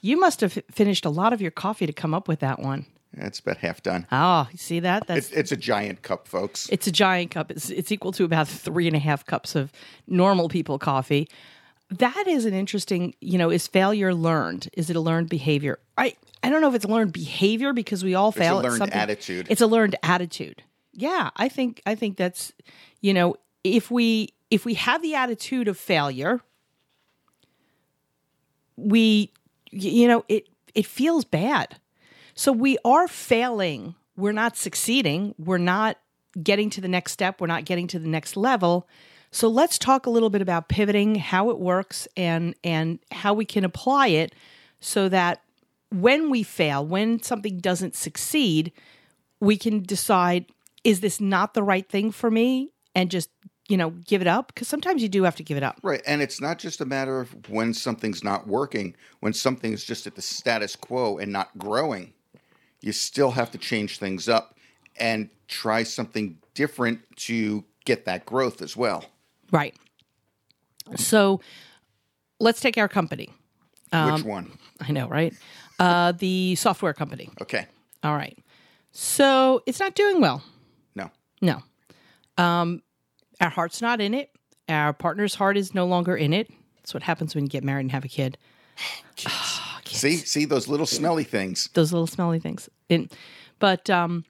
You 0.02 0.20
must 0.20 0.42
have 0.42 0.58
finished 0.72 1.06
a 1.06 1.10
lot 1.10 1.34
of 1.34 1.42
your 1.42 1.52
coffee 1.52 1.86
to 1.86 1.94
come 1.94 2.14
up 2.14 2.28
with 2.28 2.40
that 2.40 2.60
one. 2.60 2.86
It's 3.14 3.40
about 3.40 3.58
half 3.58 3.84
done. 3.84 4.08
Oh, 4.12 4.48
you 4.52 4.58
see 4.58 4.80
that? 4.80 5.06
That's 5.06 5.28
It's, 5.28 5.38
it's 5.38 5.52
a 5.52 5.58
giant 5.58 6.02
cup, 6.02 6.28
folks. 6.28 6.70
it's 6.70 6.88
a 6.88 6.92
giant 6.92 7.32
cup. 7.32 7.52
It's 7.52 7.70
it's 7.70 7.92
equal 7.92 8.14
to 8.14 8.24
about 8.24 8.48
three 8.48 8.88
and 8.88 8.96
a 8.96 9.00
half 9.00 9.26
cups 9.26 9.54
of 9.56 9.72
normal 10.08 10.48
people 10.48 10.80
coffee. 10.80 11.28
That 11.92 12.26
is 12.26 12.46
an 12.46 12.54
interesting, 12.54 13.14
you 13.20 13.38
know, 13.38 13.50
is 13.50 13.68
failure 13.68 14.14
learned? 14.14 14.70
Is 14.74 14.90
it 14.90 14.96
a 14.96 15.02
learned 15.02 15.30
behavior? 15.30 15.80
I 15.98 16.16
I 16.44 16.50
don't 16.50 16.62
know 16.62 16.70
if 16.70 16.76
it's 16.76 16.86
learned 16.86 17.14
behavior 17.14 17.74
because 17.74 18.04
we 18.04 18.16
all 18.16 18.32
fail. 18.32 18.60
at 18.60 18.64
learned 18.64 18.78
something. 18.78 18.98
attitude. 18.98 19.48
It's 19.50 19.62
a 19.62 19.68
learned 19.68 19.96
attitude. 20.02 20.64
Yeah, 20.94 21.30
I 21.36 21.50
think 21.50 21.82
I 21.86 21.96
think 21.96 22.18
that's 22.18 22.54
you 23.02 23.14
know 23.14 23.36
if 23.64 23.92
we 23.92 24.30
if 24.50 24.66
we 24.66 24.74
have 24.76 25.02
the 25.02 25.16
attitude 25.16 25.68
of 25.68 25.78
failure, 25.78 26.42
we 28.78 29.32
you 29.70 30.08
know 30.08 30.24
it 30.30 30.48
it 30.74 30.86
feels 30.86 31.26
bad. 31.26 31.80
So 32.34 32.52
we 32.52 32.78
are 32.86 33.08
failing. 33.08 33.96
We're 34.16 34.32
not 34.32 34.58
succeeding. 34.58 35.36
We're 35.38 35.58
not 35.58 35.98
getting 36.42 36.70
to 36.72 36.82
the 36.82 36.88
next 36.88 37.12
step. 37.12 37.42
We're 37.42 37.48
not 37.48 37.66
getting 37.66 37.88
to 37.88 38.00
the 38.00 38.08
next 38.08 38.38
level. 38.38 38.88
So 39.32 39.48
let's 39.48 39.78
talk 39.78 40.06
a 40.06 40.10
little 40.10 40.30
bit 40.30 40.42
about 40.42 40.68
pivoting, 40.68 41.16
how 41.16 41.50
it 41.50 41.60
works 41.60 42.08
and 42.18 42.56
and 42.64 43.00
how 43.12 43.34
we 43.34 43.46
can 43.46 43.64
apply 43.64 44.08
it 44.08 44.36
so 44.80 45.08
that 45.10 45.42
when 45.90 46.30
we 46.30 46.44
fail, 46.44 46.86
when 46.86 47.22
something 47.22 47.60
doesn't 47.60 47.96
succeed, 47.96 48.72
we 49.40 49.58
can 49.58 49.84
decide 49.84 50.46
is 50.84 51.00
this 51.00 51.22
not 51.22 51.54
the 51.54 51.64
right 51.64 51.88
thing 51.88 52.12
for 52.12 52.32
me 52.32 52.72
and 52.96 53.12
just 53.12 53.30
you 53.72 53.78
know, 53.78 53.92
give 54.06 54.20
it 54.20 54.28
up 54.28 54.48
because 54.48 54.68
sometimes 54.68 55.02
you 55.02 55.08
do 55.08 55.24
have 55.24 55.38
to 55.38 55.44
give 55.44 55.56
it 55.56 55.64
up. 55.64 55.80
Right. 55.82 56.02
And 56.06 56.22
it's 56.22 56.42
not 56.42 56.60
just 56.60 56.82
a 56.82 56.86
matter 56.86 57.22
of 57.22 57.50
when 57.50 57.74
something's 57.74 58.22
not 58.22 58.46
working, 58.46 58.98
when 59.22 59.32
something 59.32 59.72
is 59.72 59.86
just 59.86 60.06
at 60.06 60.16
the 60.16 60.22
status 60.22 60.76
quo 60.76 61.18
and 61.18 61.32
not 61.32 61.58
growing, 61.58 62.12
you 62.82 62.92
still 62.92 63.32
have 63.32 63.50
to 63.52 63.58
change 63.58 63.98
things 63.98 64.28
up 64.28 64.58
and 64.98 65.30
try 65.48 65.84
something 65.84 66.38
different 66.54 67.00
to 67.16 67.64
get 67.86 68.04
that 68.04 68.26
growth 68.26 68.62
as 68.62 68.76
well. 68.76 69.06
Right. 69.51 69.75
So 70.96 71.41
let's 72.39 72.60
take 72.60 72.77
our 72.77 72.88
company. 72.88 73.29
Um, 73.91 74.13
Which 74.13 74.24
one? 74.24 74.58
I 74.79 74.91
know, 74.91 75.08
right? 75.08 75.34
Uh, 75.79 76.13
the 76.13 76.55
software 76.55 76.93
company. 76.93 77.29
Okay. 77.41 77.67
All 78.03 78.15
right. 78.15 78.38
So 78.91 79.62
it's 79.65 79.79
not 79.79 79.96
doing 79.96 80.22
well. 80.22 80.43
No. 80.96 81.12
No. 81.41 81.62
Um, 82.38 82.81
our 83.39 83.50
heart's 83.50 83.81
not 83.81 84.01
in 84.01 84.13
it. 84.13 84.31
Our 84.70 84.93
partner's 84.93 85.36
heart 85.36 85.58
is 85.58 85.74
no 85.74 85.86
longer 85.86 86.15
in 86.15 86.34
it. 86.34 86.50
That's 86.77 86.93
what 86.93 87.03
happens 87.03 87.36
when 87.36 87.46
you 87.46 87.50
get 87.50 87.63
married 87.63 87.81
and 87.81 87.91
have 87.91 88.05
a 88.05 88.10
kid. 88.10 88.38
See, 89.86 90.15
see 90.15 90.46
those 90.46 90.70
little 90.70 90.86
smelly 90.86 91.25
things. 91.25 91.70
Those 91.74 91.91
little 91.91 92.08
smelly 92.08 92.39
things. 92.39 92.70
And, 92.89 93.12
but 93.60 93.89
um, 93.89 94.24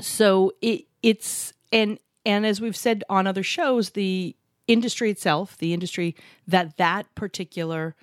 so 0.00 0.52
it 0.60 0.84
it's 1.02 1.52
and 1.72 1.98
and 2.24 2.46
as 2.46 2.60
we've 2.60 2.76
said 2.76 3.04
on 3.08 3.26
other 3.26 3.42
shows, 3.42 3.90
the 3.90 4.36
industry 4.66 5.10
itself, 5.10 5.58
the 5.58 5.72
industry 5.74 6.16
that 6.46 6.76
that 6.78 7.12
particular 7.14 7.94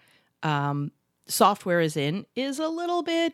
um, 0.44 0.92
software 1.28 1.82
is 1.82 1.98
in, 1.98 2.25
is 2.36 2.60
a 2.60 2.68
little 2.68 3.04
bit 3.04 3.34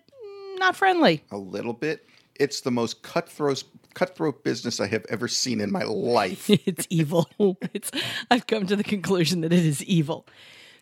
not 0.60 0.75
friendly. 0.75 1.24
A 1.32 1.38
little 1.38 1.74
bit. 1.74 2.06
It's 2.36 2.62
the 2.62 2.72
most 2.72 3.01
cutthroat 3.01 3.63
cutthroat 3.94 4.44
business 4.44 4.79
I 4.79 4.88
have 4.88 5.06
ever 5.10 5.27
seen 5.27 5.60
in 5.60 5.72
my 5.72 5.84
life. 5.84 6.50
it's 6.67 6.86
evil. 6.89 7.27
It's 7.74 7.91
I've 8.29 8.48
come 8.48 8.67
to 8.67 8.75
the 8.75 8.84
conclusion 8.84 9.41
that 9.41 9.51
it 9.53 9.65
is 9.65 9.84
evil. 9.84 10.27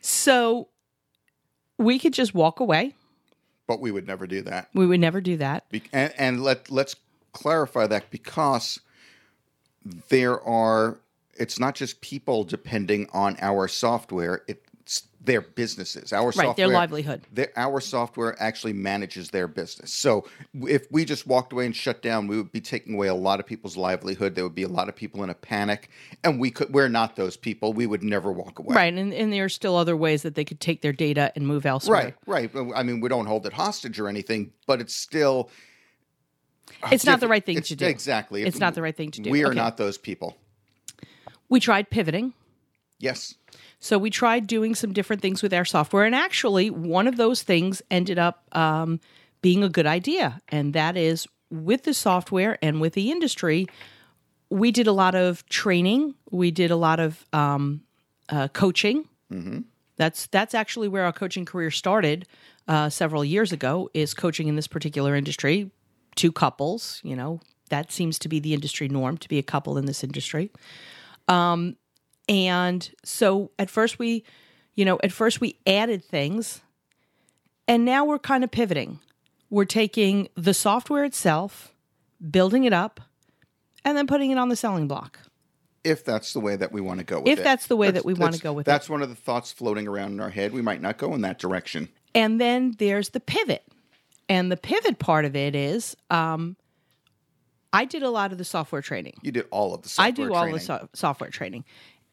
So 0.01 0.69
we 1.77 2.00
could 2.00 2.13
just 2.13 2.33
walk 2.33 2.59
away. 2.59 2.93
but 3.67 3.79
we 3.81 3.91
would 3.91 4.05
never 4.07 4.27
do 4.27 4.41
that. 4.43 4.69
We 4.74 4.85
would 4.85 5.00
never 5.00 5.21
do 5.21 5.38
that. 5.38 5.67
Be- 5.69 5.83
and, 5.93 6.13
and 6.17 6.43
let 6.43 6.69
let's 6.69 6.95
clarify 7.31 7.88
that 7.88 8.12
because 8.12 8.79
there 10.09 10.41
are 10.41 10.99
it's 11.37 11.59
not 11.59 11.75
just 11.75 12.01
people 12.01 12.43
depending 12.43 13.07
on 13.13 13.37
our 13.41 13.67
software 13.67 14.43
it's 14.47 15.03
their 15.25 15.41
businesses. 15.41 16.13
Our 16.13 16.29
Right, 16.31 16.55
their 16.55 16.67
livelihood. 16.67 17.21
their, 17.31 17.51
our 17.55 17.79
software 17.81 18.35
actually 18.41 18.73
manages 18.73 19.29
their 19.29 19.47
business. 19.47 19.91
So 19.91 20.27
if 20.67 20.85
we 20.91 21.03
just 21.03 21.25
walked 21.25 21.51
away 21.51 21.65
and 21.65 21.75
shut 21.75 22.01
down 22.01 22.27
we 22.27 22.37
would 22.37 22.51
be 22.51 22.61
taking 22.61 22.93
away 22.93 23.07
a 23.07 23.15
lot 23.15 23.39
of 23.39 23.45
people's 23.45 23.75
livelihood. 23.75 24.35
There 24.35 24.43
would 24.43 24.55
be 24.55 24.63
a 24.63 24.67
lot 24.69 24.89
of 24.89 24.95
people 24.95 25.23
in 25.23 25.29
a 25.29 25.33
panic 25.33 25.89
and 26.23 26.39
we 26.39 26.51
could 26.51 26.73
we're 26.73 26.89
not 26.89 27.15
those 27.15 27.37
people. 27.37 27.73
We 27.73 27.87
would 27.87 28.03
never 28.03 28.31
walk 28.31 28.59
away. 28.59 28.75
Right, 28.75 28.93
and, 28.93 29.13
and 29.13 29.33
there 29.33 29.45
are 29.45 29.49
still 29.49 29.75
other 29.75 29.97
ways 29.97 30.21
that 30.21 30.35
they 30.35 30.45
could 30.45 30.59
take 30.59 30.81
their 30.81 30.93
data 30.93 31.31
and 31.35 31.47
move 31.47 31.65
elsewhere. 31.65 32.15
right 32.27 32.51
right. 32.53 32.75
I 32.75 32.83
mean 32.83 33.01
we 33.01 33.09
don't 33.09 33.25
hold 33.25 33.45
it 33.45 33.53
hostage 33.53 33.99
or 33.99 34.07
anything 34.07 34.51
but 34.67 34.79
it's 34.81 34.95
still 34.95 35.49
It's 36.91 37.05
not 37.05 37.19
the 37.19 37.27
right 37.27 37.45
thing 37.45 37.57
it's- 37.57 37.69
to 37.69 37.75
do. 37.75 37.86
exactly 37.86 38.43
It's 38.43 38.60
not 38.60 38.75
the 38.75 38.81
right 38.81 38.95
thing 38.95 39.12
to 39.12 39.22
do. 39.22 39.29
we 39.31 39.43
are 39.43 39.48
Okay. 39.48 39.55
not 39.55 39.77
those 39.77 39.98
people 39.98 40.38
We 41.50 41.60
tried 41.60 41.89
pivoting. 41.89 42.34
yes 43.00 43.36
So 43.79 43.98
we 43.98 44.10
tried 44.10 44.48
doing 44.48 44.74
some 44.75 44.93
different 44.93 45.22
things 45.22 45.43
with 45.43 45.53
our 45.53 45.65
software, 45.65 46.05
and 46.05 46.15
actually, 46.15 46.69
one 46.72 47.07
of 47.07 47.17
those 47.17 47.43
things 47.43 47.81
ended 47.91 48.17
up 48.17 48.43
um, 48.55 49.00
being 49.41 49.63
a 49.63 49.69
good 49.69 49.86
idea, 49.86 50.41
and 50.50 50.74
that 50.74 50.98
is 50.98 51.27
with 51.51 51.84
the 51.84 51.93
software 51.93 52.57
and 52.63 52.81
with 52.81 52.93
the 52.93 53.12
industry. 53.12 53.67
We 54.50 54.72
did 54.72 54.88
a 54.88 54.91
lot 54.91 55.13
of 55.13 55.45
training. 55.50 56.15
We 56.31 56.50
did 56.51 56.72
a 56.72 56.75
lot 56.75 57.00
of 57.00 57.25
um, 57.34 57.81
uh, 58.29 58.48
coaching. 58.48 59.07
That's 59.98 60.27
that's 60.27 60.53
actually 60.55 60.88
where 60.88 61.03
our 61.05 61.13
coaching 61.13 61.45
career 61.45 61.69
started 61.72 62.25
uh, 62.67 62.89
several 62.89 63.24
years 63.24 63.51
ago. 63.51 63.89
Is 63.93 64.13
coaching 64.13 64.48
in 64.48 64.55
this 64.55 64.67
particular 64.67 65.15
industry 65.15 65.69
to 66.15 66.31
couples. 66.31 67.01
You 67.03 67.15
know 67.15 67.39
that 67.69 67.91
seems 67.91 68.19
to 68.19 68.29
be 68.29 68.39
the 68.39 68.53
industry 68.53 68.88
norm 68.88 69.17
to 69.17 69.29
be 69.29 69.39
a 69.39 69.43
couple 69.43 69.77
in 69.77 69.86
this 69.86 70.03
industry. 70.03 70.51
Um, 71.27 71.75
and 72.29 72.89
so 73.03 73.51
at 73.57 73.69
first 73.69 74.00
we, 74.00 74.24
you 74.75 74.86
know, 74.86 75.00
at 75.03 75.12
first 75.12 75.41
we 75.41 75.57
added 75.65 76.03
things 76.03 76.62
and 77.67 77.86
now 77.86 78.05
we're 78.05 78.19
kind 78.19 78.43
of 78.43 78.51
pivoting. 78.51 79.00
We're 79.50 79.65
taking 79.65 80.27
the 80.36 80.53
software 80.53 81.03
itself, 81.05 81.74
building 82.31 82.63
it 82.63 82.74
up, 82.74 83.00
and 83.84 83.98
then 83.98 84.07
putting 84.07 84.31
it 84.31 84.38
on 84.38 84.50
the 84.50 84.55
selling 84.55 84.88
block. 84.88 85.19
if 85.84 86.03
that's 86.03 86.34
the 86.34 86.39
way 86.39 86.55
that 86.55 86.72
we 86.72 86.81
want 86.81 87.00
to 87.00 87.03
go 87.05 87.19
with 87.19 87.27
If 87.27 87.38
it. 87.38 87.41
If 87.41 87.43
that's 87.43 87.67
the 87.67 87.75
way 87.75 87.91
that 87.91 88.03
we 88.05 88.15
wanna 88.15 88.39
go 88.39 88.53
with 88.53 88.67
it. 88.67 88.72
That's 88.72 88.89
one 88.89 89.03
of 89.03 89.10
the 89.10 89.15
thoughts 89.15 89.51
floating 89.51 89.88
around 89.88 90.13
in 90.13 90.19
our 90.19 90.31
head. 90.31 90.51
We 90.51 90.63
might 90.63 90.81
not 90.81 90.98
go 90.98 91.13
in 91.13 91.22
that 91.22 91.38
direction. 91.38 91.89
And 92.15 92.41
then 92.41 92.75
there's 92.79 93.10
the 93.10 93.19
pivot. 93.19 93.63
And 94.27 94.51
the 94.51 94.58
pivot 94.58 95.00
part 95.00 95.25
of 95.25 95.36
it 95.36 95.55
is 95.55 95.96
um, 96.10 96.55
I 97.72 97.86
did 97.86 98.03
a 98.03 98.10
lot 98.10 98.32
of 98.32 98.38
the 98.38 98.46
software 98.46 98.82
training. 98.82 99.15
You 99.22 99.32
did 99.32 99.48
all 99.51 99.74
of 99.74 99.82
the 99.82 99.89
software 99.89 100.08
I 100.08 100.12
do 100.29 100.34
all 100.34 100.51
the 100.51 100.60
so- 100.60 100.89
software 100.94 101.29
training. 101.29 101.65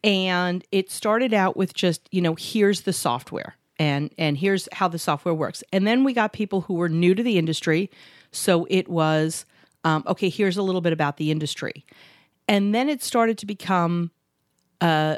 And 0.03 0.63
it 0.71 0.91
started 0.91 1.33
out 1.33 1.55
with 1.55 1.73
just, 1.73 2.07
you 2.11 2.21
know, 2.21 2.35
here's 2.35 2.81
the 2.81 2.93
software 2.93 3.55
and 3.79 4.13
and 4.17 4.37
here's 4.37 4.67
how 4.71 4.87
the 4.87 4.99
software 4.99 5.33
works. 5.33 5.63
And 5.71 5.87
then 5.87 6.03
we 6.03 6.13
got 6.13 6.33
people 6.33 6.61
who 6.61 6.75
were 6.75 6.89
new 6.89 7.15
to 7.15 7.23
the 7.23 7.37
industry, 7.37 7.89
so 8.31 8.67
it 8.69 8.87
was 8.87 9.45
um, 9.83 10.03
okay, 10.07 10.29
here's 10.29 10.57
a 10.57 10.61
little 10.61 10.81
bit 10.81 10.93
about 10.93 11.17
the 11.17 11.31
industry. 11.31 11.85
And 12.47 12.73
then 12.73 12.89
it 12.89 13.01
started 13.01 13.37
to 13.39 13.45
become 13.45 14.11
uh, 14.81 15.17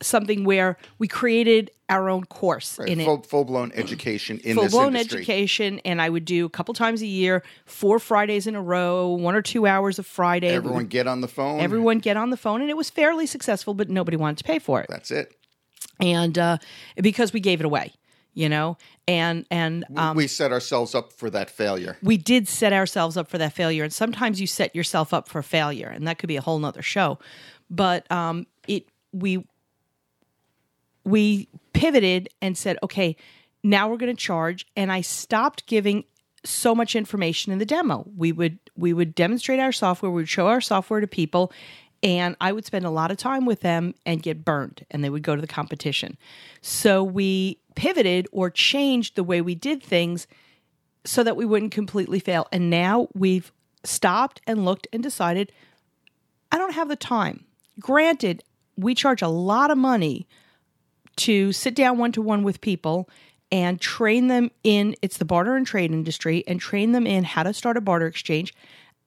something 0.00 0.44
where 0.44 0.76
we 0.98 1.08
created 1.08 1.70
our 1.88 2.08
own 2.10 2.24
course 2.24 2.78
in 2.80 3.00
it 3.00 3.04
Full, 3.04 3.22
full-blown 3.22 3.72
education 3.74 4.38
in 4.44 4.54
full 4.54 4.64
this 4.64 4.72
blown 4.72 4.94
industry. 4.94 5.18
education 5.20 5.80
and 5.84 6.00
I 6.02 6.08
would 6.10 6.24
do 6.24 6.44
a 6.44 6.50
couple 6.50 6.74
times 6.74 7.00
a 7.02 7.06
year, 7.06 7.42
four 7.64 7.98
Fridays 7.98 8.46
in 8.46 8.54
a 8.54 8.62
row, 8.62 9.08
one 9.08 9.34
or 9.34 9.42
two 9.42 9.66
hours 9.66 9.98
of 9.98 10.06
Friday. 10.06 10.48
Everyone 10.50 10.86
get 10.86 11.06
on 11.06 11.20
the 11.22 11.28
phone. 11.28 11.60
everyone 11.60 11.98
get 11.98 12.16
on 12.16 12.30
the 12.30 12.36
phone 12.36 12.60
and 12.60 12.70
it 12.70 12.76
was 12.76 12.90
fairly 12.90 13.26
successful 13.26 13.72
but 13.74 13.88
nobody 13.88 14.16
wanted 14.16 14.38
to 14.38 14.44
pay 14.44 14.58
for 14.58 14.80
it 14.80 14.86
That's 14.90 15.10
it. 15.10 15.34
and 16.00 16.38
uh, 16.38 16.58
because 16.96 17.32
we 17.32 17.40
gave 17.40 17.60
it 17.60 17.64
away 17.66 17.92
you 18.34 18.48
know 18.48 18.76
and 19.08 19.46
and 19.50 19.84
um, 19.96 20.14
we 20.16 20.26
set 20.26 20.52
ourselves 20.52 20.94
up 20.94 21.12
for 21.12 21.30
that 21.30 21.48
failure. 21.50 21.96
we 22.02 22.18
did 22.18 22.46
set 22.46 22.72
ourselves 22.74 23.16
up 23.16 23.28
for 23.28 23.38
that 23.38 23.54
failure 23.54 23.82
and 23.82 23.92
sometimes 23.92 24.40
you 24.40 24.46
set 24.46 24.76
yourself 24.76 25.14
up 25.14 25.26
for 25.28 25.42
failure 25.42 25.88
and 25.88 26.06
that 26.06 26.18
could 26.18 26.28
be 26.28 26.36
a 26.36 26.42
whole 26.42 26.58
nother 26.58 26.82
show 26.82 27.18
but 27.70 28.08
um, 28.12 28.46
it 28.68 28.86
we 29.12 29.42
we 31.10 31.48
pivoted 31.72 32.28
and 32.40 32.56
said 32.56 32.78
okay 32.82 33.16
now 33.62 33.88
we're 33.88 33.96
going 33.96 34.14
to 34.14 34.20
charge 34.20 34.66
and 34.76 34.92
i 34.92 35.00
stopped 35.00 35.66
giving 35.66 36.04
so 36.44 36.74
much 36.74 36.94
information 36.94 37.52
in 37.52 37.58
the 37.58 37.66
demo 37.66 38.04
we 38.16 38.32
would 38.32 38.58
we 38.76 38.92
would 38.92 39.14
demonstrate 39.14 39.58
our 39.58 39.72
software 39.72 40.10
we 40.10 40.22
would 40.22 40.28
show 40.28 40.46
our 40.46 40.60
software 40.60 41.00
to 41.00 41.06
people 41.06 41.52
and 42.02 42.36
i 42.40 42.52
would 42.52 42.64
spend 42.64 42.84
a 42.84 42.90
lot 42.90 43.10
of 43.10 43.16
time 43.16 43.44
with 43.44 43.60
them 43.60 43.94
and 44.06 44.22
get 44.22 44.44
burned 44.44 44.86
and 44.90 45.02
they 45.02 45.10
would 45.10 45.22
go 45.22 45.34
to 45.34 45.40
the 45.40 45.48
competition 45.48 46.16
so 46.60 47.02
we 47.02 47.58
pivoted 47.74 48.26
or 48.32 48.50
changed 48.50 49.14
the 49.14 49.22
way 49.22 49.40
we 49.40 49.54
did 49.54 49.82
things 49.82 50.26
so 51.04 51.22
that 51.22 51.36
we 51.36 51.44
wouldn't 51.44 51.72
completely 51.72 52.18
fail. 52.18 52.46
And 52.52 52.70
now 52.70 53.08
we've 53.14 53.52
stopped 53.84 54.40
and 54.46 54.64
looked 54.64 54.86
and 54.92 55.02
decided 55.02 55.52
I 56.50 56.58
don't 56.58 56.74
have 56.74 56.88
the 56.88 56.96
time. 56.96 57.44
Granted, 57.78 58.42
we 58.76 58.94
charge 58.94 59.22
a 59.22 59.28
lot 59.28 59.70
of 59.70 59.78
money 59.78 60.26
to 61.18 61.52
sit 61.52 61.74
down 61.74 61.98
one 61.98 62.12
to 62.12 62.22
one 62.22 62.42
with 62.42 62.60
people 62.60 63.08
and 63.50 63.80
train 63.80 64.28
them 64.28 64.50
in 64.62 64.94
it's 65.02 65.18
the 65.18 65.24
barter 65.24 65.56
and 65.56 65.66
trade 65.66 65.90
industry 65.90 66.44
and 66.46 66.60
train 66.60 66.92
them 66.92 67.06
in 67.06 67.24
how 67.24 67.42
to 67.42 67.52
start 67.52 67.76
a 67.76 67.80
barter 67.80 68.06
exchange. 68.06 68.54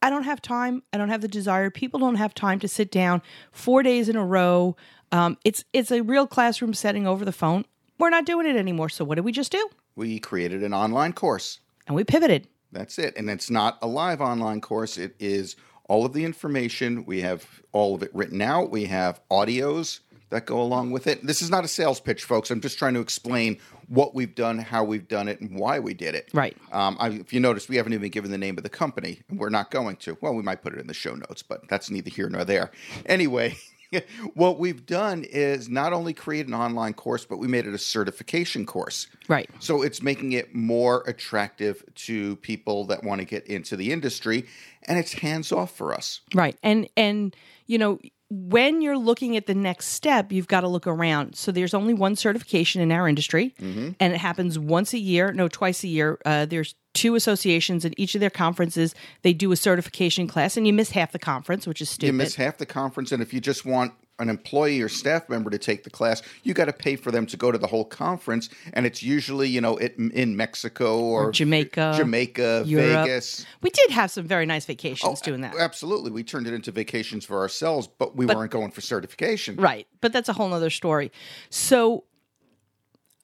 I 0.01 0.09
don't 0.09 0.23
have 0.23 0.41
time. 0.41 0.81
I 0.91 0.97
don't 0.97 1.09
have 1.09 1.21
the 1.21 1.27
desire. 1.27 1.69
People 1.69 1.99
don't 1.99 2.15
have 2.15 2.33
time 2.33 2.59
to 2.59 2.67
sit 2.67 2.91
down 2.91 3.21
four 3.51 3.83
days 3.83 4.09
in 4.09 4.15
a 4.15 4.25
row. 4.25 4.75
Um, 5.11 5.37
it's 5.45 5.63
it's 5.73 5.91
a 5.91 6.01
real 6.01 6.25
classroom 6.25 6.73
setting 6.73 7.05
over 7.05 7.23
the 7.23 7.31
phone. 7.31 7.65
We're 7.99 8.09
not 8.09 8.25
doing 8.25 8.47
it 8.47 8.55
anymore. 8.55 8.89
So 8.89 9.05
what 9.05 9.15
did 9.15 9.25
we 9.25 9.31
just 9.31 9.51
do? 9.51 9.69
We 9.95 10.19
created 10.19 10.63
an 10.63 10.73
online 10.73 11.13
course. 11.13 11.59
And 11.85 11.95
we 11.95 12.03
pivoted. 12.03 12.47
That's 12.71 12.97
it. 12.97 13.15
And 13.17 13.29
it's 13.29 13.49
not 13.49 13.77
a 13.81 13.87
live 13.87 14.21
online 14.21 14.61
course. 14.61 14.97
It 14.97 15.15
is 15.19 15.55
all 15.87 16.05
of 16.05 16.13
the 16.13 16.25
information. 16.25 17.05
We 17.05 17.21
have 17.21 17.45
all 17.73 17.93
of 17.93 18.01
it 18.01 18.09
written 18.15 18.41
out. 18.41 18.71
We 18.71 18.85
have 18.85 19.19
audios 19.29 19.99
that 20.31 20.45
go 20.45 20.61
along 20.61 20.91
with 20.91 21.07
it. 21.07 21.25
This 21.25 21.41
is 21.41 21.50
not 21.50 21.63
a 21.63 21.67
sales 21.67 22.00
pitch, 22.00 22.23
folks. 22.23 22.50
I'm 22.50 22.61
just 22.61 22.79
trying 22.79 22.95
to 22.95 23.00
explain 23.01 23.59
what 23.88 24.15
we've 24.15 24.33
done, 24.33 24.57
how 24.57 24.83
we've 24.83 25.07
done 25.07 25.27
it, 25.27 25.39
and 25.41 25.59
why 25.59 25.79
we 25.79 25.93
did 25.93 26.15
it. 26.15 26.29
Right. 26.33 26.57
Um, 26.71 26.97
I, 27.00 27.09
if 27.09 27.33
you 27.33 27.39
notice, 27.39 27.69
we 27.69 27.75
haven't 27.75 27.93
even 27.93 28.09
given 28.09 28.31
the 28.31 28.38
name 28.38 28.57
of 28.57 28.63
the 28.63 28.69
company, 28.69 29.21
and 29.29 29.38
we're 29.38 29.50
not 29.50 29.69
going 29.69 29.97
to. 29.97 30.17
Well, 30.21 30.33
we 30.33 30.41
might 30.41 30.63
put 30.63 30.73
it 30.73 30.79
in 30.79 30.88
the 30.88 30.93
show 30.93 31.13
notes, 31.13 31.43
but 31.43 31.67
that's 31.67 31.91
neither 31.91 32.09
here 32.09 32.29
nor 32.29 32.45
there. 32.45 32.71
Anyway, 33.05 33.57
what 34.33 34.57
we've 34.57 34.85
done 34.85 35.25
is 35.25 35.67
not 35.67 35.91
only 35.91 36.13
create 36.13 36.47
an 36.47 36.53
online 36.53 36.93
course, 36.93 37.25
but 37.25 37.38
we 37.38 37.47
made 37.47 37.67
it 37.67 37.73
a 37.73 37.77
certification 37.77 38.65
course. 38.65 39.07
Right. 39.27 39.50
So 39.59 39.81
it's 39.81 40.01
making 40.01 40.31
it 40.31 40.55
more 40.55 41.03
attractive 41.07 41.83
to 41.95 42.38
people 42.38 42.85
that 42.85 43.03
want 43.03 43.19
to 43.19 43.25
get 43.25 43.45
into 43.47 43.75
the 43.75 43.91
industry, 43.91 44.45
and 44.88 44.97
it's 44.97 45.13
hands 45.13 45.51
off 45.51 45.75
for 45.75 45.93
us. 45.93 46.21
Right. 46.33 46.57
And 46.63 46.88
and 46.95 47.35
you 47.67 47.77
know, 47.77 48.00
when 48.33 48.81
you're 48.81 48.97
looking 48.97 49.35
at 49.35 49.45
the 49.45 49.53
next 49.53 49.88
step, 49.88 50.31
you've 50.31 50.47
got 50.47 50.61
to 50.61 50.67
look 50.69 50.88
around. 50.88 51.35
So 51.35 51.51
there's 51.51 51.73
only 51.73 51.93
one 51.93 52.15
certification 52.15 52.79
in 52.81 52.89
our 52.89 53.05
industry, 53.05 53.53
and 54.00 54.13
it 54.13 54.17
happens 54.17 54.57
once 54.57 54.93
a 54.93 54.97
year, 54.97 55.33
no, 55.33 55.50
twice 55.50 55.83
a 55.83 55.89
year. 55.89 56.17
Uh, 56.25 56.45
there's 56.45 56.73
two 56.93 57.15
associations, 57.15 57.83
and 57.83 57.93
each 58.00 58.15
of 58.15 58.21
their 58.21 58.29
conferences 58.29 58.95
they 59.23 59.33
do 59.33 59.51
a 59.51 59.57
certification 59.57 60.27
class, 60.27 60.55
and 60.55 60.65
you 60.65 60.71
miss 60.71 60.91
half 60.91 61.11
the 61.11 61.19
conference, 61.19 61.67
which 61.67 61.81
is 61.81 61.89
stupid. 61.89 62.07
You 62.07 62.13
miss 62.13 62.35
half 62.35 62.57
the 62.57 62.65
conference, 62.65 63.11
and 63.11 63.21
if 63.21 63.33
you 63.33 63.41
just 63.41 63.65
want 63.65 63.93
an 64.21 64.29
employee 64.29 64.81
or 64.81 64.89
staff 64.89 65.27
member 65.29 65.49
to 65.49 65.57
take 65.57 65.83
the 65.83 65.89
class, 65.89 66.21
you 66.43 66.53
got 66.53 66.65
to 66.65 66.73
pay 66.73 66.95
for 66.95 67.11
them 67.11 67.25
to 67.25 67.37
go 67.37 67.51
to 67.51 67.57
the 67.57 67.67
whole 67.67 67.85
conference, 67.85 68.49
and 68.73 68.85
it's 68.85 69.03
usually 69.03 69.47
you 69.47 69.61
know 69.61 69.77
it, 69.77 69.95
in 69.97 70.35
Mexico 70.35 70.99
or, 70.99 71.31
Jamaica, 71.31 71.93
Jamaica, 71.97 72.63
Europe. 72.65 73.05
Vegas. 73.05 73.45
we 73.61 73.69
did 73.69 73.91
have 73.91 74.11
some 74.11 74.25
very 74.25 74.45
nice 74.45 74.65
vacations 74.65 75.21
oh, 75.21 75.25
doing 75.25 75.41
that. 75.41 75.55
Absolutely, 75.57 76.11
we 76.11 76.23
turned 76.23 76.47
it 76.47 76.53
into 76.53 76.71
vacations 76.71 77.25
for 77.25 77.39
ourselves, 77.39 77.87
but 77.87 78.15
we 78.15 78.25
weren't 78.25 78.51
going 78.51 78.71
for 78.71 78.81
certification. 78.81 79.55
Right. 79.55 79.87
But 79.99 80.13
that's 80.13 80.29
a 80.29 80.33
whole 80.33 80.49
nother 80.49 80.69
story. 80.69 81.11
So 81.49 82.05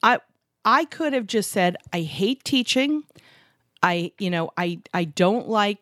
I 0.04 0.20
I 0.66 0.86
could 0.86 1.14
have 1.14 1.28
just 1.28 1.52
said, 1.52 1.78
I 1.94 2.02
hate 2.02 2.44
teaching. 2.44 3.04
I, 3.84 4.12
you 4.20 4.30
know, 4.30 4.52
I 4.58 4.82
I 4.94 5.06
don't 5.06 5.48
like 5.48 5.80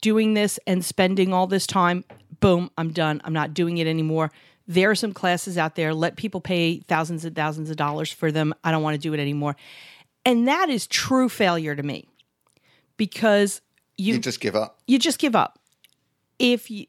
doing 0.00 0.34
this 0.34 0.58
and 0.66 0.84
spending 0.84 1.32
all 1.32 1.46
this 1.46 1.66
time. 1.66 2.04
Boom, 2.40 2.70
I'm 2.78 2.92
done. 2.92 3.20
I'm 3.24 3.32
not 3.32 3.54
doing 3.54 3.78
it 3.78 3.86
anymore. 3.86 4.30
There 4.66 4.90
are 4.90 4.94
some 4.94 5.12
classes 5.12 5.56
out 5.56 5.74
there. 5.76 5.94
Let 5.94 6.16
people 6.16 6.40
pay 6.40 6.80
thousands 6.80 7.24
and 7.24 7.34
thousands 7.34 7.70
of 7.70 7.76
dollars 7.76 8.12
for 8.12 8.30
them. 8.30 8.54
I 8.62 8.70
don't 8.70 8.82
want 8.82 8.94
to 8.94 8.98
do 8.98 9.14
it 9.14 9.20
anymore. 9.20 9.56
And 10.24 10.46
that 10.46 10.68
is 10.68 10.86
true 10.86 11.28
failure 11.28 11.74
to 11.74 11.82
me. 11.82 12.06
Because 12.96 13.60
you 13.96 14.14
You 14.14 14.20
just 14.20 14.40
give 14.40 14.54
up. 14.54 14.78
you 14.86 14.98
just 14.98 15.18
give 15.18 15.34
up. 15.34 15.58
If 16.38 16.70
you, 16.70 16.86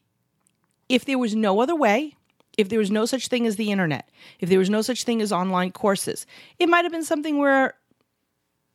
if 0.88 1.04
there 1.04 1.18
was 1.18 1.34
no 1.34 1.60
other 1.60 1.74
way, 1.74 2.14
if 2.58 2.68
there 2.68 2.78
was 2.78 2.90
no 2.90 3.06
such 3.06 3.28
thing 3.28 3.46
as 3.46 3.56
the 3.56 3.70
internet, 3.72 4.08
if 4.40 4.48
there 4.48 4.58
was 4.58 4.70
no 4.70 4.82
such 4.82 5.04
thing 5.04 5.22
as 5.22 5.32
online 5.32 5.72
courses, 5.72 6.26
it 6.58 6.68
might 6.68 6.84
have 6.84 6.92
been 6.92 7.04
something 7.04 7.38
where 7.38 7.74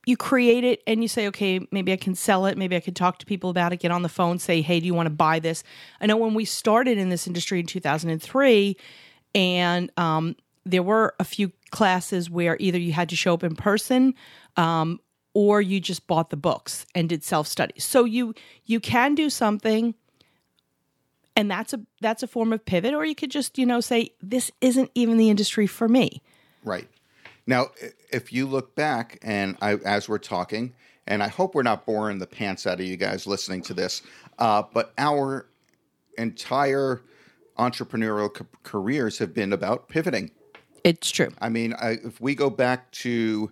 you 0.05 0.15
create 0.15 0.63
it 0.63 0.81
and 0.85 1.01
you 1.01 1.07
say, 1.07 1.27
okay, 1.27 1.59
maybe 1.71 1.91
I 1.91 1.97
can 1.97 2.15
sell 2.15 2.45
it, 2.45 2.57
maybe 2.57 2.75
I 2.75 2.79
could 2.79 2.95
talk 2.95 3.19
to 3.19 3.25
people 3.25 3.49
about 3.49 3.73
it, 3.73 3.77
get 3.77 3.91
on 3.91 4.03
the 4.03 4.09
phone, 4.09 4.39
say, 4.39 4.61
hey, 4.61 4.79
do 4.79 4.85
you 4.85 4.93
want 4.93 5.07
to 5.07 5.13
buy 5.13 5.39
this? 5.39 5.63
I 5.99 6.05
know 6.05 6.17
when 6.17 6.33
we 6.33 6.45
started 6.45 6.97
in 6.97 7.09
this 7.09 7.27
industry 7.27 7.59
in 7.59 7.65
2003, 7.65 8.77
and 9.33 9.91
um, 9.97 10.35
there 10.65 10.83
were 10.83 11.15
a 11.19 11.23
few 11.23 11.51
classes 11.71 12.29
where 12.29 12.55
either 12.59 12.79
you 12.79 12.93
had 12.93 13.09
to 13.09 13.15
show 13.15 13.33
up 13.33 13.43
in 13.43 13.55
person 13.55 14.13
um, 14.57 14.99
or 15.33 15.61
you 15.61 15.79
just 15.79 16.07
bought 16.07 16.29
the 16.29 16.37
books 16.37 16.85
and 16.95 17.09
did 17.09 17.23
self 17.23 17.47
study. 17.47 17.79
So 17.79 18.05
you 18.05 18.33
you 18.63 18.79
can 18.79 19.15
do 19.15 19.29
something, 19.29 19.93
and 21.35 21.51
that's 21.51 21.73
a 21.73 21.81
that's 21.99 22.23
a 22.23 22.27
form 22.27 22.53
of 22.53 22.63
pivot, 22.65 22.93
or 22.93 23.05
you 23.05 23.15
could 23.15 23.31
just 23.31 23.57
you 23.57 23.65
know 23.65 23.81
say 23.81 24.11
this 24.21 24.49
isn't 24.61 24.89
even 24.95 25.17
the 25.17 25.29
industry 25.29 25.67
for 25.67 25.89
me. 25.89 26.21
Right. 26.63 26.87
Now, 27.47 27.67
if 28.11 28.33
you 28.33 28.45
look 28.47 28.75
back 28.75 29.19
and 29.21 29.57
I, 29.61 29.73
as 29.75 30.09
we're 30.09 30.17
talking, 30.17 30.73
and 31.07 31.21
I 31.21 31.27
hope 31.27 31.53
we're 31.53 31.63
not 31.63 31.85
boring 31.85 32.17
the 32.17 32.25
pants 32.27 32.65
out 32.65 32.79
of 32.79 32.85
you 32.85 32.97
guys 32.97 33.27
listening 33.27 33.61
to 33.63 33.73
this, 33.73 34.01
uh, 34.39 34.63
but 34.73 34.93
our 34.97 35.47
entire 36.17 37.01
entrepreneurial 37.59 38.33
ca- 38.33 38.45
careers 38.63 39.17
have 39.19 39.33
been 39.33 39.53
about 39.53 39.87
pivoting. 39.89 40.31
It's 40.83 41.09
true, 41.11 41.31
I 41.39 41.49
mean, 41.49 41.73
I, 41.73 41.97
if 42.03 42.19
we 42.21 42.35
go 42.35 42.49
back 42.49 42.91
to 42.93 43.51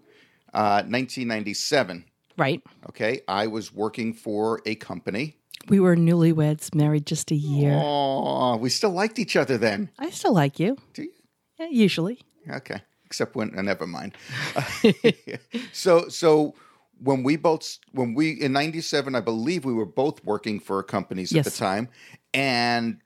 uh, 0.54 0.84
1997, 0.86 2.06
right? 2.38 2.62
okay, 2.90 3.22
I 3.28 3.48
was 3.48 3.74
working 3.74 4.14
for 4.14 4.62
a 4.66 4.76
company. 4.76 5.38
We 5.68 5.80
were 5.80 5.96
newlyweds, 5.96 6.76
married 6.76 7.06
just 7.06 7.32
a 7.32 7.36
year. 7.36 7.80
Oh, 7.82 8.58
we 8.58 8.70
still 8.70 8.92
liked 8.92 9.18
each 9.18 9.36
other 9.36 9.58
then. 9.58 9.90
I 9.98 10.10
still 10.10 10.34
like 10.34 10.60
you, 10.60 10.78
Do 10.94 11.04
you? 11.04 11.12
yeah, 11.60 11.68
usually. 11.72 12.20
Okay, 12.50 12.82
except 13.14 13.36
when 13.36 13.56
uh, 13.56 13.62
never 13.62 13.86
mind. 13.86 14.18
so 15.72 16.10
so 16.10 16.56
when 17.00 17.22
we 17.22 17.38
both 17.38 17.78
when 17.92 18.16
we 18.16 18.32
in 18.32 18.52
97 18.54 19.14
I 19.14 19.20
believe 19.20 19.66
we 19.66 19.74
were 19.74 19.86
both 19.86 20.26
working 20.26 20.60
for 20.60 20.82
companies 20.82 21.36
at 21.36 21.46
the 21.46 21.52
time 21.52 21.90
and 22.34 22.98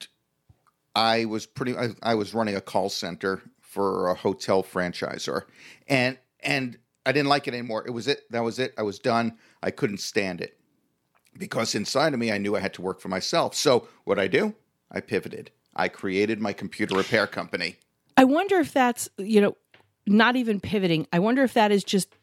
I 0.96 1.26
was 1.26 1.46
pretty 1.46 1.76
I, 1.76 1.90
I 2.02 2.16
was 2.16 2.34
running 2.34 2.56
a 2.56 2.62
call 2.62 2.90
center 2.90 3.42
for 3.60 4.08
a 4.08 4.14
hotel 4.14 4.64
franchisor 4.64 5.42
and 5.90 6.18
and 6.42 6.78
I 7.06 7.12
didn't 7.12 7.30
like 7.30 7.48
it 7.48 7.54
anymore. 7.54 7.86
It 7.86 7.92
was 7.92 8.08
it. 8.08 8.30
That 8.32 8.44
was 8.44 8.60
it. 8.60 8.74
I 8.78 8.84
was 8.84 9.00
done. 9.00 9.38
I 9.62 9.72
couldn't 9.72 10.00
stand 10.00 10.40
it. 10.42 10.58
Because 11.38 11.76
inside 11.76 12.14
of 12.14 12.20
me 12.20 12.32
I 12.32 12.38
knew 12.38 12.56
I 12.56 12.62
had 12.62 12.74
to 12.76 12.82
work 12.82 13.02
for 13.02 13.10
myself. 13.10 13.56
So 13.56 13.90
what 14.06 14.20
I 14.20 14.28
do? 14.28 14.56
I 14.90 15.02
pivoted. 15.02 15.52
I 15.76 15.90
created 15.90 16.40
my 16.40 16.54
computer 16.54 16.96
repair 16.96 17.28
company. 17.28 17.78
I 18.18 18.24
wonder 18.24 18.58
if 18.58 18.74
that's, 18.74 19.08
you 19.20 19.40
know, 19.40 19.56
not 20.08 20.36
even 20.36 20.60
pivoting. 20.60 21.08
I 21.12 21.20
wonder 21.20 21.44
if 21.44 21.54
that 21.54 21.72
is 21.72 21.84
just 21.84 22.16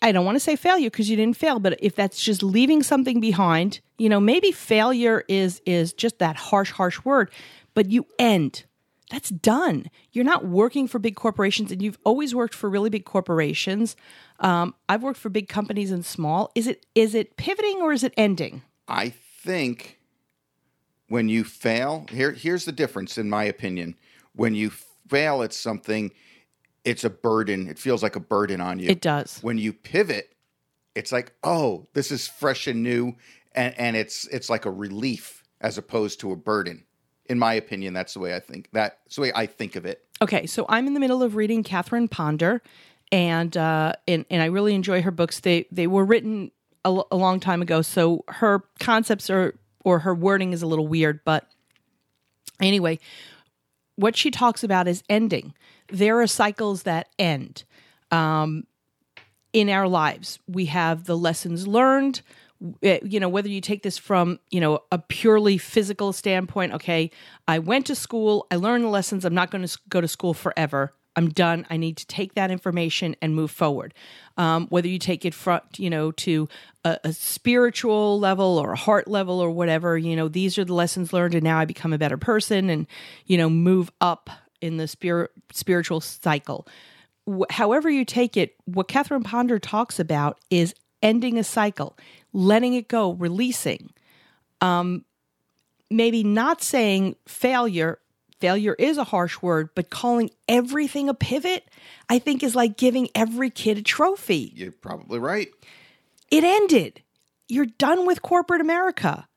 I- 0.00 0.12
don't 0.12 0.24
want 0.24 0.36
to 0.36 0.40
say 0.40 0.56
failure 0.56 0.88
because 0.90 1.10
you 1.10 1.16
didn't 1.16 1.36
fail, 1.36 1.58
but 1.58 1.78
if 1.80 1.94
that's 1.94 2.22
just 2.22 2.42
leaving 2.42 2.82
something 2.82 3.20
behind, 3.20 3.80
you 3.98 4.08
know, 4.08 4.20
maybe 4.20 4.50
failure 4.50 5.24
is 5.28 5.60
is 5.66 5.92
just 5.92 6.18
that 6.18 6.36
harsh 6.36 6.70
harsh 6.72 7.04
word, 7.04 7.30
but 7.74 7.90
you 7.90 8.06
end. 8.18 8.64
That's 9.10 9.28
done. 9.28 9.90
You're 10.12 10.24
not 10.24 10.46
working 10.46 10.88
for 10.88 10.98
big 10.98 11.14
corporations, 11.14 11.70
and 11.70 11.82
you've 11.82 11.98
always 12.04 12.34
worked 12.34 12.54
for 12.54 12.70
really 12.70 12.88
big 12.88 13.04
corporations. 13.04 13.96
Um, 14.40 14.74
I've 14.88 15.02
worked 15.02 15.20
for 15.20 15.28
big 15.28 15.48
companies 15.48 15.90
and 15.90 16.04
small. 16.04 16.50
Is 16.54 16.66
it 16.66 16.86
is 16.94 17.14
it 17.14 17.36
pivoting 17.36 17.80
or 17.82 17.92
is 17.92 18.02
it 18.02 18.14
ending? 18.16 18.62
I 18.88 19.10
think 19.10 19.98
when 21.08 21.28
you 21.28 21.44
fail, 21.44 22.06
here 22.10 22.32
here's 22.32 22.64
the 22.64 22.72
difference 22.72 23.18
in 23.18 23.28
my 23.28 23.44
opinion. 23.44 23.96
When 24.34 24.54
you 24.54 24.70
fail 24.70 25.42
at 25.42 25.52
something, 25.52 26.10
it's 26.84 27.04
a 27.04 27.10
burden. 27.10 27.68
It 27.68 27.78
feels 27.78 28.02
like 28.02 28.16
a 28.16 28.20
burden 28.20 28.60
on 28.60 28.78
you. 28.78 28.88
It 28.88 29.00
does. 29.00 29.38
When 29.42 29.58
you 29.58 29.72
pivot, 29.72 30.34
it's 30.94 31.12
like, 31.12 31.32
oh, 31.42 31.86
this 31.94 32.10
is 32.10 32.28
fresh 32.28 32.66
and 32.66 32.82
new, 32.82 33.14
and, 33.54 33.78
and 33.78 33.96
it's 33.96 34.26
it's 34.28 34.48
like 34.50 34.64
a 34.64 34.70
relief 34.70 35.42
as 35.60 35.78
opposed 35.78 36.20
to 36.20 36.32
a 36.32 36.36
burden. 36.36 36.84
In 37.26 37.38
my 37.38 37.54
opinion, 37.54 37.94
that's 37.94 38.12
the 38.12 38.20
way 38.20 38.34
I 38.34 38.40
think. 38.40 38.68
That's 38.72 39.16
the 39.16 39.22
way 39.22 39.32
I 39.34 39.46
think 39.46 39.76
of 39.76 39.86
it. 39.86 40.04
Okay, 40.20 40.46
so 40.46 40.66
I'm 40.68 40.86
in 40.86 40.94
the 40.94 41.00
middle 41.00 41.22
of 41.22 41.36
reading 41.36 41.62
Catherine 41.62 42.06
Ponder, 42.06 42.62
and 43.10 43.56
uh, 43.56 43.94
and 44.06 44.26
and 44.30 44.42
I 44.42 44.46
really 44.46 44.74
enjoy 44.74 45.02
her 45.02 45.10
books. 45.10 45.40
They 45.40 45.66
they 45.72 45.86
were 45.86 46.04
written 46.04 46.50
a, 46.84 46.88
l- 46.88 47.08
a 47.10 47.16
long 47.16 47.40
time 47.40 47.62
ago, 47.62 47.80
so 47.82 48.24
her 48.28 48.62
concepts 48.78 49.30
are 49.30 49.54
or 49.84 50.00
her 50.00 50.14
wording 50.14 50.52
is 50.52 50.62
a 50.62 50.66
little 50.66 50.86
weird. 50.86 51.20
But 51.24 51.48
anyway, 52.60 52.98
what 53.96 54.16
she 54.16 54.30
talks 54.30 54.62
about 54.62 54.86
is 54.86 55.02
ending. 55.08 55.54
There 55.88 56.20
are 56.20 56.26
cycles 56.26 56.84
that 56.84 57.08
end 57.18 57.64
um, 58.10 58.66
in 59.52 59.68
our 59.68 59.88
lives. 59.88 60.38
We 60.48 60.66
have 60.66 61.04
the 61.04 61.16
lessons 61.16 61.66
learned. 61.66 62.22
eh, 62.82 63.00
You 63.02 63.20
know, 63.20 63.28
whether 63.28 63.48
you 63.48 63.60
take 63.60 63.82
this 63.82 63.98
from, 63.98 64.38
you 64.50 64.60
know, 64.60 64.80
a 64.90 64.98
purely 64.98 65.58
physical 65.58 66.12
standpoint, 66.12 66.72
okay, 66.72 67.10
I 67.46 67.58
went 67.58 67.86
to 67.86 67.94
school, 67.94 68.46
I 68.50 68.56
learned 68.56 68.84
the 68.84 68.88
lessons, 68.88 69.24
I'm 69.24 69.34
not 69.34 69.50
going 69.50 69.66
to 69.66 69.78
go 69.88 70.00
to 70.00 70.08
school 70.08 70.34
forever. 70.34 70.94
I'm 71.16 71.28
done. 71.28 71.64
I 71.70 71.76
need 71.76 71.96
to 71.98 72.06
take 72.08 72.34
that 72.34 72.50
information 72.50 73.14
and 73.22 73.36
move 73.36 73.52
forward. 73.52 73.94
Um, 74.36 74.66
whether 74.68 74.88
you 74.88 74.98
take 74.98 75.24
it 75.24 75.32
from, 75.32 75.60
you 75.76 75.88
know, 75.88 76.10
to 76.10 76.48
a, 76.84 76.98
a 77.04 77.12
spiritual 77.12 78.18
level 78.18 78.58
or 78.58 78.72
a 78.72 78.76
heart 78.76 79.06
level 79.06 79.38
or 79.38 79.48
whatever, 79.50 79.96
you 79.96 80.16
know, 80.16 80.26
these 80.26 80.58
are 80.58 80.64
the 80.64 80.74
lessons 80.74 81.12
learned, 81.12 81.34
and 81.34 81.44
now 81.44 81.60
I 81.60 81.66
become 81.66 81.92
a 81.92 81.98
better 81.98 82.16
person, 82.16 82.68
and 82.68 82.88
you 83.26 83.38
know, 83.38 83.48
move 83.48 83.92
up 84.00 84.28
in 84.64 84.78
the 84.78 84.88
spirit 84.88 85.30
spiritual 85.52 86.00
cycle. 86.00 86.66
Wh- 87.28 87.50
however 87.50 87.90
you 87.90 88.04
take 88.04 88.36
it, 88.36 88.56
what 88.64 88.88
Catherine 88.88 89.22
Ponder 89.22 89.58
talks 89.58 90.00
about 90.00 90.40
is 90.50 90.74
ending 91.02 91.38
a 91.38 91.44
cycle, 91.44 91.96
letting 92.32 92.72
it 92.74 92.88
go, 92.88 93.12
releasing. 93.12 93.90
Um, 94.62 95.04
maybe 95.90 96.24
not 96.24 96.62
saying 96.62 97.16
failure. 97.26 97.98
Failure 98.40 98.74
is 98.78 98.96
a 98.96 99.04
harsh 99.04 99.40
word, 99.42 99.68
but 99.74 99.90
calling 99.90 100.30
everything 100.48 101.08
a 101.08 101.14
pivot, 101.14 101.68
I 102.08 102.18
think, 102.18 102.42
is 102.42 102.54
like 102.54 102.76
giving 102.76 103.08
every 103.14 103.50
kid 103.50 103.78
a 103.78 103.82
trophy. 103.82 104.52
You're 104.54 104.72
probably 104.72 105.18
right. 105.18 105.48
It 106.30 106.42
ended. 106.42 107.02
You're 107.48 107.66
done 107.66 108.06
with 108.06 108.22
corporate 108.22 108.60
America. 108.60 109.28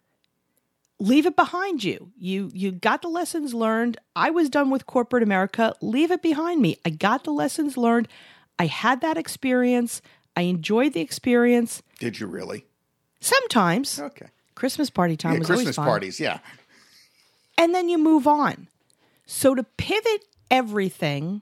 Leave 1.00 1.26
it 1.28 1.36
behind 1.36 1.84
you. 1.84 2.12
You 2.18 2.50
you 2.54 2.72
got 2.72 3.02
the 3.04 3.08
lessons 3.08 3.54
learned. 3.54 3.98
I 4.16 4.32
was 4.32 4.50
done 4.50 4.70
with 4.72 4.88
corporate 4.88 5.22
America. 5.24 5.74
Leave 5.82 6.10
it 6.12 6.24
behind 6.24 6.62
me. 6.62 6.78
I 6.86 6.90
got 6.90 7.24
the 7.24 7.32
lessons 7.32 7.78
learned. 7.78 8.08
I 8.58 8.66
had 8.66 9.02
that 9.02 9.16
experience. 9.18 10.02
I 10.36 10.42
enjoyed 10.42 10.94
the 10.94 11.02
experience. 11.02 11.84
Did 12.00 12.20
you 12.20 12.26
really? 12.28 12.66
Sometimes 13.20 14.00
Okay. 14.00 14.28
Christmas 14.56 14.90
party 14.90 15.16
time 15.16 15.34
Yeah, 15.34 15.40
was 15.40 15.50
always 15.52 15.60
Christmas 15.66 15.76
fun. 15.76 15.86
parties. 15.86 16.20
Yeah. 16.20 16.40
and 17.60 17.76
then 17.76 17.90
you 17.90 17.98
move 18.00 18.28
on. 18.28 18.68
So 19.28 19.54
to 19.54 19.64
pivot 19.64 20.26
everything, 20.50 21.42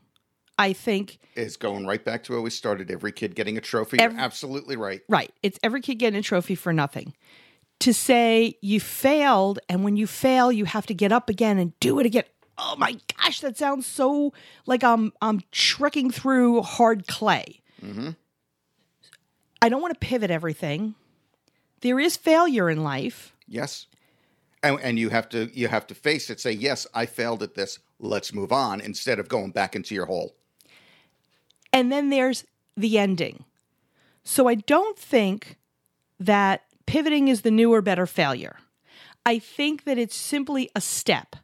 I 0.58 0.74
think 0.74 1.18
Is 1.36 1.56
going 1.58 1.86
right 1.86 2.04
back 2.04 2.24
to 2.26 2.32
where 2.34 2.42
we 2.42 2.50
started. 2.50 2.90
Every 2.92 3.12
kid 3.12 3.36
getting 3.36 3.58
a 3.58 3.62
trophy. 3.62 3.98
You're 4.02 4.12
absolutely 4.18 4.76
right. 4.76 5.02
Right. 5.08 5.32
It's 5.44 5.60
every 5.64 5.82
kid 5.82 5.96
getting 5.96 6.18
a 6.20 6.22
trophy 6.22 6.56
for 6.56 6.74
nothing. 6.74 7.14
To 7.80 7.94
say 7.94 8.58
you 8.62 8.80
failed, 8.80 9.60
and 9.70 9.84
when 9.84 9.98
you 9.98 10.08
fail, 10.08 10.52
you 10.52 10.66
have 10.66 10.86
to 10.88 10.94
get 10.94 11.12
up 11.12 11.30
again 11.30 11.60
and 11.60 11.78
do 11.80 12.00
it 12.00 12.06
again. 12.06 12.24
oh 12.58 12.76
my 12.78 12.98
gosh, 13.18 13.42
that 13.42 13.58
sounds 13.58 13.86
so 13.86 14.34
like 14.66 14.84
I'm 14.84 15.12
I'm 15.22 15.42
trekking 15.52 16.10
through 16.10 16.62
hard 16.62 17.06
clay. 17.08 17.62
Mm-hmm. 17.84 18.12
I 19.62 19.70
don't 19.70 19.82
want 19.82 19.94
to 19.94 20.00
pivot 20.00 20.32
everything. 20.32 20.96
There 21.82 22.00
is 22.00 22.18
failure 22.18 22.70
in 22.70 22.84
life. 22.84 23.36
Yes. 23.48 23.88
And, 24.64 24.80
and 24.82 24.98
you 24.98 25.10
have 25.10 25.30
to 25.30 25.50
you 25.54 25.68
have 25.68 25.86
to 25.88 25.96
face 25.96 26.30
it. 26.30 26.40
Say 26.40 26.54
yes, 26.54 26.88
I 26.94 27.06
failed 27.06 27.44
at 27.44 27.56
this. 27.56 27.80
Let's 28.00 28.34
move 28.34 28.52
on 28.52 28.82
instead 28.82 29.20
of 29.20 29.28
going 29.28 29.52
back 29.52 29.76
into 29.76 29.94
your 29.94 30.06
hole. 30.06 30.36
And 31.72 31.92
then 31.92 32.10
there's 32.10 32.46
the 32.76 32.98
ending. 32.98 33.44
So 34.24 34.48
I 34.48 34.56
don't 34.56 34.98
think 34.98 35.58
that 36.20 36.64
pivoting 36.86 37.28
is 37.28 37.42
the 37.42 37.52
newer, 37.52 37.82
better 37.82 38.06
failure. 38.06 38.58
I 39.26 39.40
think 39.40 39.86
that 39.86 39.98
it's 39.98 40.16
simply 40.16 40.70
a 40.76 40.82
step. 40.82 41.36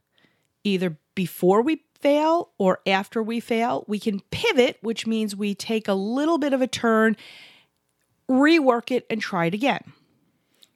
Either 0.63 0.97
before 1.15 1.61
we 1.61 1.83
fail 1.99 2.51
or 2.57 2.79
after 2.85 3.23
we 3.23 3.39
fail, 3.39 3.83
we 3.87 3.99
can 3.99 4.21
pivot, 4.31 4.77
which 4.81 5.07
means 5.07 5.35
we 5.35 5.55
take 5.55 5.87
a 5.87 5.93
little 5.93 6.37
bit 6.37 6.53
of 6.53 6.61
a 6.61 6.67
turn, 6.67 7.17
rework 8.29 8.91
it, 8.91 9.05
and 9.09 9.21
try 9.21 9.45
it 9.45 9.53
again. 9.53 9.93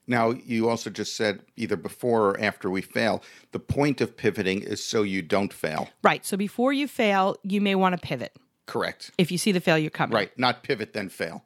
Now, 0.08 0.32
you 0.32 0.70
also 0.70 0.90
just 0.90 1.16
said 1.16 1.42
either 1.56 1.76
before 1.76 2.30
or 2.30 2.40
after 2.40 2.70
we 2.70 2.82
fail. 2.82 3.24
The 3.52 3.60
point 3.60 4.02
of 4.02 4.16
pivoting 4.16 4.62
is 4.62 4.84
so 4.84 5.02
you 5.02 5.22
don't 5.22 5.52
fail. 5.52 5.90
Right. 6.04 6.26
So 6.26 6.38
before 6.38 6.74
you 6.74 6.88
fail, 6.88 7.38
you 7.44 7.60
may 7.60 7.76
want 7.76 8.00
to 8.00 8.08
pivot 8.08 8.36
Correct. 8.68 9.12
if 9.18 9.32
you 9.32 9.38
see 9.38 9.52
the 9.52 9.62
failure 9.62 9.90
coming. 9.90 10.16
Right. 10.16 10.38
Not 10.38 10.64
pivot, 10.64 10.94
then 10.94 11.10
fail. 11.10 11.44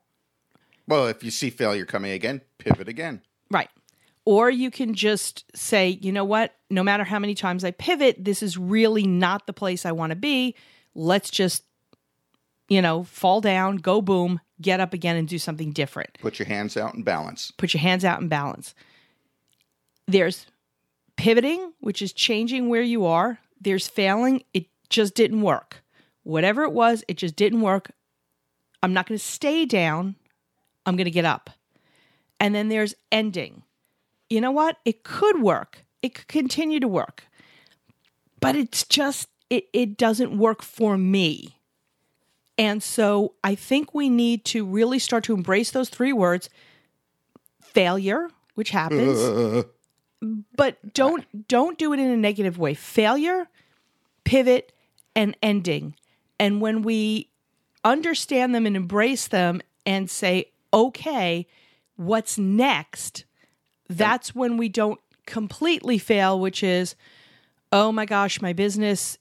Well, 0.90 1.08
if 1.08 1.24
you 1.24 1.30
see 1.30 1.52
failure 1.52 1.86
coming 1.86 2.12
again, 2.12 2.42
pivot 2.58 2.88
again. 2.88 3.22
Right. 3.52 3.70
Or 4.26 4.50
you 4.50 4.72
can 4.72 4.96
just 4.96 5.46
say, 5.56 6.00
you 6.02 6.12
know 6.12 6.26
what? 6.26 6.56
No 6.72 6.84
matter 6.84 7.04
how 7.04 7.20
many 7.20 7.36
times 7.36 7.64
I 7.64 7.72
pivot, 7.72 8.26
this 8.26 8.42
is 8.42 8.58
really 8.58 9.06
not 9.06 9.46
the 9.46 9.54
place 9.54 9.86
I 9.86 9.92
want 9.92 10.10
to 10.10 10.16
be. 10.16 10.56
Let's 10.96 11.30
just, 11.30 11.64
you 12.68 12.82
know, 12.82 13.04
fall 13.04 13.40
down, 13.40 13.78
go 13.78 14.02
boom, 14.02 14.40
get 14.60 14.80
up 14.80 14.94
again 14.94 15.16
and 15.16 15.28
do 15.28 15.38
something 15.38 15.72
different. 15.72 16.18
Put 16.22 16.40
your 16.40 16.48
hands 16.48 16.76
out 16.76 16.96
and 16.96 17.06
balance. 17.06 17.52
Put 17.52 17.74
your 17.74 17.82
hands 17.82 18.04
out 18.04 18.20
and 18.20 18.30
balance. 18.30 18.74
There's 20.08 20.48
pivoting, 21.18 21.74
which 21.82 22.02
is 22.02 22.14
changing 22.14 22.68
where 22.68 22.82
you 22.82 23.06
are. 23.06 23.40
There's 23.62 23.88
failing, 23.88 24.44
it 24.56 24.66
just 24.90 25.14
didn't 25.14 25.42
work. 25.42 25.84
Whatever 26.24 26.64
it 26.64 26.72
was, 26.72 27.04
it 27.08 27.18
just 27.18 27.36
didn't 27.36 27.62
work. 27.62 27.92
I'm 28.82 28.94
not 28.94 29.08
going 29.08 29.18
to 29.18 29.24
stay 29.24 29.66
down. 29.66 30.16
I'm 30.86 30.96
going 30.96 31.06
to 31.06 31.12
get 31.12 31.26
up. 31.26 31.50
And 32.40 32.56
then 32.56 32.70
there's 32.70 32.96
ending. 33.12 33.64
You 34.30 34.42
know 34.42 34.52
what? 34.52 34.78
It 34.86 35.04
could 35.04 35.42
work. 35.42 35.84
It 36.02 36.14
could 36.14 36.28
continue 36.28 36.80
to 36.80 36.88
work. 36.88 37.24
But 38.40 38.56
it's 38.56 38.86
just 38.86 39.28
it 39.50 39.66
it 39.74 39.98
doesn't 39.98 40.38
work 40.38 40.62
for 40.64 40.98
me. 40.98 41.60
And 42.58 42.84
so 42.84 43.36
I 43.44 43.56
think 43.56 43.94
we 43.94 44.10
need 44.10 44.46
to 44.46 44.66
really 44.66 45.00
start 45.00 45.24
to 45.26 45.34
embrace 45.34 45.72
those 45.72 45.90
three 45.90 46.14
words 46.14 46.50
failure, 47.62 48.30
which 48.56 48.70
happens, 48.72 49.66
but 50.56 50.94
don't 50.94 51.48
don't 51.48 51.78
do 51.78 51.94
it 51.94 52.00
in 52.00 52.10
a 52.10 52.18
negative 52.18 52.58
way. 52.58 52.74
Failure, 52.74 53.50
pivot, 54.24 54.72
and 55.16 55.36
ending. 55.42 55.96
And 56.40 56.62
when 56.62 56.82
we 56.82 57.30
understand 57.84 58.56
them 58.56 58.66
and 58.66 58.76
embrace 58.76 59.28
them 59.28 59.62
and 59.86 60.10
say, 60.10 60.52
okay, 60.74 61.48
what's 61.96 62.38
next? 62.38 63.26
That's 63.90 64.36
when 64.36 64.58
we 64.58 64.70
don't 64.70 65.00
completely 65.26 65.98
fail, 65.98 66.40
which 66.40 66.64
is, 66.64 66.96
oh 67.72 67.92
my 67.92 68.06
gosh, 68.06 68.42
my 68.42 68.54
business 68.54 69.18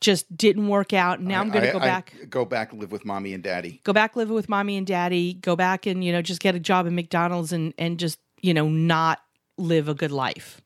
just 0.00 0.36
didn't 0.36 0.66
work 0.68 0.92
out. 0.92 1.20
Now 1.20 1.40
I'm 1.40 1.50
going 1.50 1.62
to 1.62 1.70
I- 1.70 1.72
go 1.72 1.78
I- 1.78 1.86
back 1.86 2.12
go 2.28 2.44
back, 2.44 2.72
live 2.72 2.90
with 2.90 3.04
mommy 3.04 3.32
and 3.34 3.42
daddy. 3.42 3.80
go 3.84 3.92
back 3.92 4.16
live 4.16 4.30
with 4.30 4.48
mommy 4.48 4.76
and 4.76 4.84
daddy 4.86 5.34
go 5.34 5.54
back 5.54 5.86
and 5.86 6.02
you 6.02 6.10
know 6.10 6.20
just 6.22 6.40
get 6.40 6.56
a 6.56 6.58
job 6.58 6.86
at 6.88 6.92
mcdonald's 6.92 7.52
and 7.52 7.72
and 7.78 7.96
just 8.00 8.18
you 8.42 8.52
know 8.52 8.68
not 8.68 9.20
live 9.56 9.88
a 9.88 9.94
good 9.94 10.10
life 10.10 10.60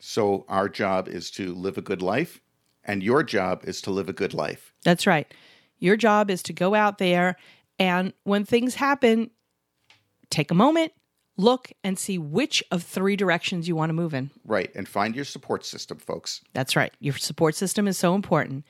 So 0.00 0.44
our 0.48 0.68
job 0.68 1.06
is 1.08 1.30
to 1.32 1.54
live 1.54 1.78
a 1.78 1.82
good 1.82 2.02
life, 2.02 2.40
and 2.84 3.02
your 3.02 3.22
job 3.22 3.62
is 3.64 3.80
to 3.82 3.90
live 3.92 4.08
a 4.08 4.12
good 4.12 4.34
life. 4.34 4.74
that's 4.84 5.06
right 5.06 5.32
your 5.78 5.96
job 5.96 6.28
is 6.30 6.42
to 6.42 6.52
go 6.52 6.74
out 6.74 6.98
there 6.98 7.36
and 7.78 8.12
when 8.24 8.44
things 8.44 8.74
happen 8.74 9.30
take 10.30 10.50
a 10.50 10.54
moment 10.54 10.92
look 11.36 11.70
and 11.84 11.98
see 11.98 12.18
which 12.18 12.62
of 12.70 12.82
three 12.82 13.16
directions 13.16 13.68
you 13.68 13.76
want 13.76 13.90
to 13.90 13.94
move 13.94 14.14
in 14.14 14.30
Right. 14.44 14.70
And 14.74 14.88
find 14.88 15.14
your 15.14 15.24
support 15.24 15.64
system, 15.64 15.98
folks. 15.98 16.40
That's 16.54 16.76
right. 16.76 16.92
Your 17.00 17.14
support 17.14 17.54
system 17.54 17.86
is 17.86 17.98
so 17.98 18.14
important. 18.14 18.64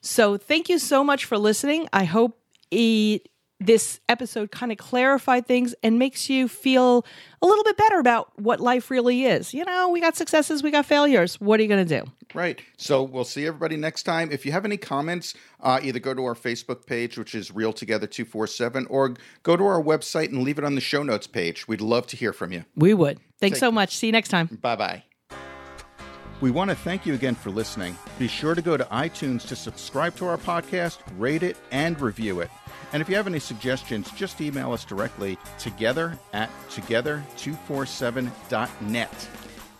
So, 0.00 0.36
thank 0.36 0.68
you 0.68 0.78
so 0.78 1.02
much 1.02 1.24
for 1.24 1.36
listening. 1.36 1.88
I 1.92 2.04
hope 2.04 2.40
it, 2.70 3.28
this 3.60 4.00
episode 4.08 4.50
kind 4.50 4.70
of 4.70 4.78
clarified 4.78 5.46
things 5.46 5.74
and 5.82 5.98
makes 5.98 6.30
you 6.30 6.48
feel 6.48 7.04
a 7.42 7.46
little 7.46 7.64
bit 7.64 7.76
better 7.76 7.98
about 7.98 8.30
what 8.38 8.60
life 8.60 8.90
really 8.90 9.24
is. 9.24 9.52
You 9.52 9.64
know, 9.64 9.88
we 9.88 10.00
got 10.00 10.16
successes, 10.16 10.62
we 10.62 10.70
got 10.70 10.86
failures. 10.86 11.40
What 11.40 11.58
are 11.58 11.62
you 11.62 11.68
going 11.68 11.86
to 11.86 12.00
do? 12.00 12.10
Right. 12.34 12.60
So 12.76 13.02
we'll 13.02 13.24
see 13.24 13.46
everybody 13.46 13.76
next 13.76 14.02
time. 14.04 14.30
If 14.30 14.44
you 14.46 14.52
have 14.52 14.64
any 14.64 14.76
comments, 14.76 15.34
uh, 15.60 15.80
either 15.82 15.98
go 15.98 16.14
to 16.14 16.24
our 16.24 16.34
Facebook 16.34 16.86
page, 16.86 17.18
which 17.18 17.34
is 17.34 17.50
Real 17.50 17.72
Together 17.72 18.06
247, 18.06 18.86
or 18.86 19.14
go 19.42 19.56
to 19.56 19.64
our 19.64 19.82
website 19.82 20.28
and 20.28 20.42
leave 20.42 20.58
it 20.58 20.64
on 20.64 20.74
the 20.74 20.80
show 20.80 21.02
notes 21.02 21.26
page. 21.26 21.66
We'd 21.66 21.80
love 21.80 22.06
to 22.08 22.16
hear 22.16 22.32
from 22.32 22.52
you. 22.52 22.64
We 22.76 22.94
would. 22.94 23.18
Thanks 23.40 23.58
so 23.58 23.72
much. 23.72 23.96
See 23.96 24.06
you 24.06 24.12
next 24.12 24.28
time. 24.28 24.58
Bye 24.60 24.76
bye. 24.76 25.04
We 26.40 26.52
want 26.52 26.70
to 26.70 26.76
thank 26.76 27.04
you 27.04 27.14
again 27.14 27.34
for 27.34 27.50
listening. 27.50 27.96
Be 28.18 28.28
sure 28.28 28.54
to 28.54 28.62
go 28.62 28.76
to 28.76 28.84
iTunes 28.84 29.46
to 29.48 29.56
subscribe 29.56 30.14
to 30.16 30.26
our 30.26 30.36
podcast, 30.36 30.98
rate 31.18 31.42
it, 31.42 31.56
and 31.72 32.00
review 32.00 32.40
it. 32.40 32.50
And 32.92 33.02
if 33.02 33.08
you 33.08 33.16
have 33.16 33.26
any 33.26 33.40
suggestions, 33.40 34.10
just 34.12 34.40
email 34.40 34.72
us 34.72 34.84
directly 34.84 35.36
together 35.58 36.16
at 36.32 36.48
together247.net. 36.70 39.28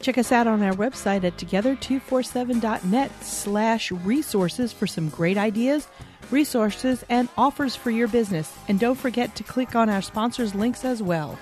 Check 0.00 0.18
us 0.18 0.30
out 0.30 0.46
on 0.46 0.62
our 0.62 0.74
website 0.74 1.24
at 1.24 1.36
together247.net 1.36 3.24
slash 3.24 3.90
resources 3.90 4.72
for 4.72 4.86
some 4.86 5.08
great 5.08 5.36
ideas, 5.36 5.88
resources, 6.30 7.04
and 7.08 7.28
offers 7.36 7.74
for 7.74 7.90
your 7.90 8.06
business. 8.06 8.56
And 8.68 8.78
don't 8.78 8.94
forget 8.94 9.34
to 9.36 9.42
click 9.42 9.74
on 9.74 9.90
our 9.90 10.02
sponsors' 10.02 10.54
links 10.54 10.84
as 10.84 11.02
well. 11.02 11.36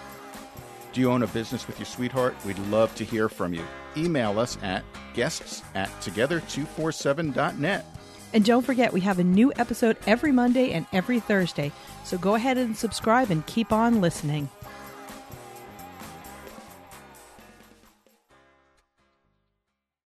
Do 0.93 1.03
you 1.03 1.11
own 1.11 1.23
a 1.23 1.27
business 1.27 1.67
with 1.67 1.79
your 1.79 1.87
sweetheart? 1.87 2.35
We'd 2.47 2.59
love 2.71 2.95
to 2.95 3.05
hear 3.05 3.29
from 3.29 3.53
you. 3.53 3.63
Email 3.99 4.39
us 4.39 4.57
at 4.63 4.83
guests 5.13 5.63
at 5.75 5.91
together247.net. 6.01 7.96
And 8.33 8.45
don't 8.45 8.65
forget, 8.65 8.93
we 8.93 9.01
have 9.03 9.19
a 9.19 9.25
new 9.25 9.53
episode 9.57 9.97
every 10.07 10.33
Monday 10.33 10.73
and 10.73 10.87
every 10.93 11.21
Thursday. 11.21 11.73
So 12.05 12.19
go 12.19 12.35
ahead 12.35 12.59
and 12.59 12.77
subscribe 12.77 13.31
and 13.31 13.47
keep 13.47 13.73
on 13.73 14.01
listening. 14.01 14.49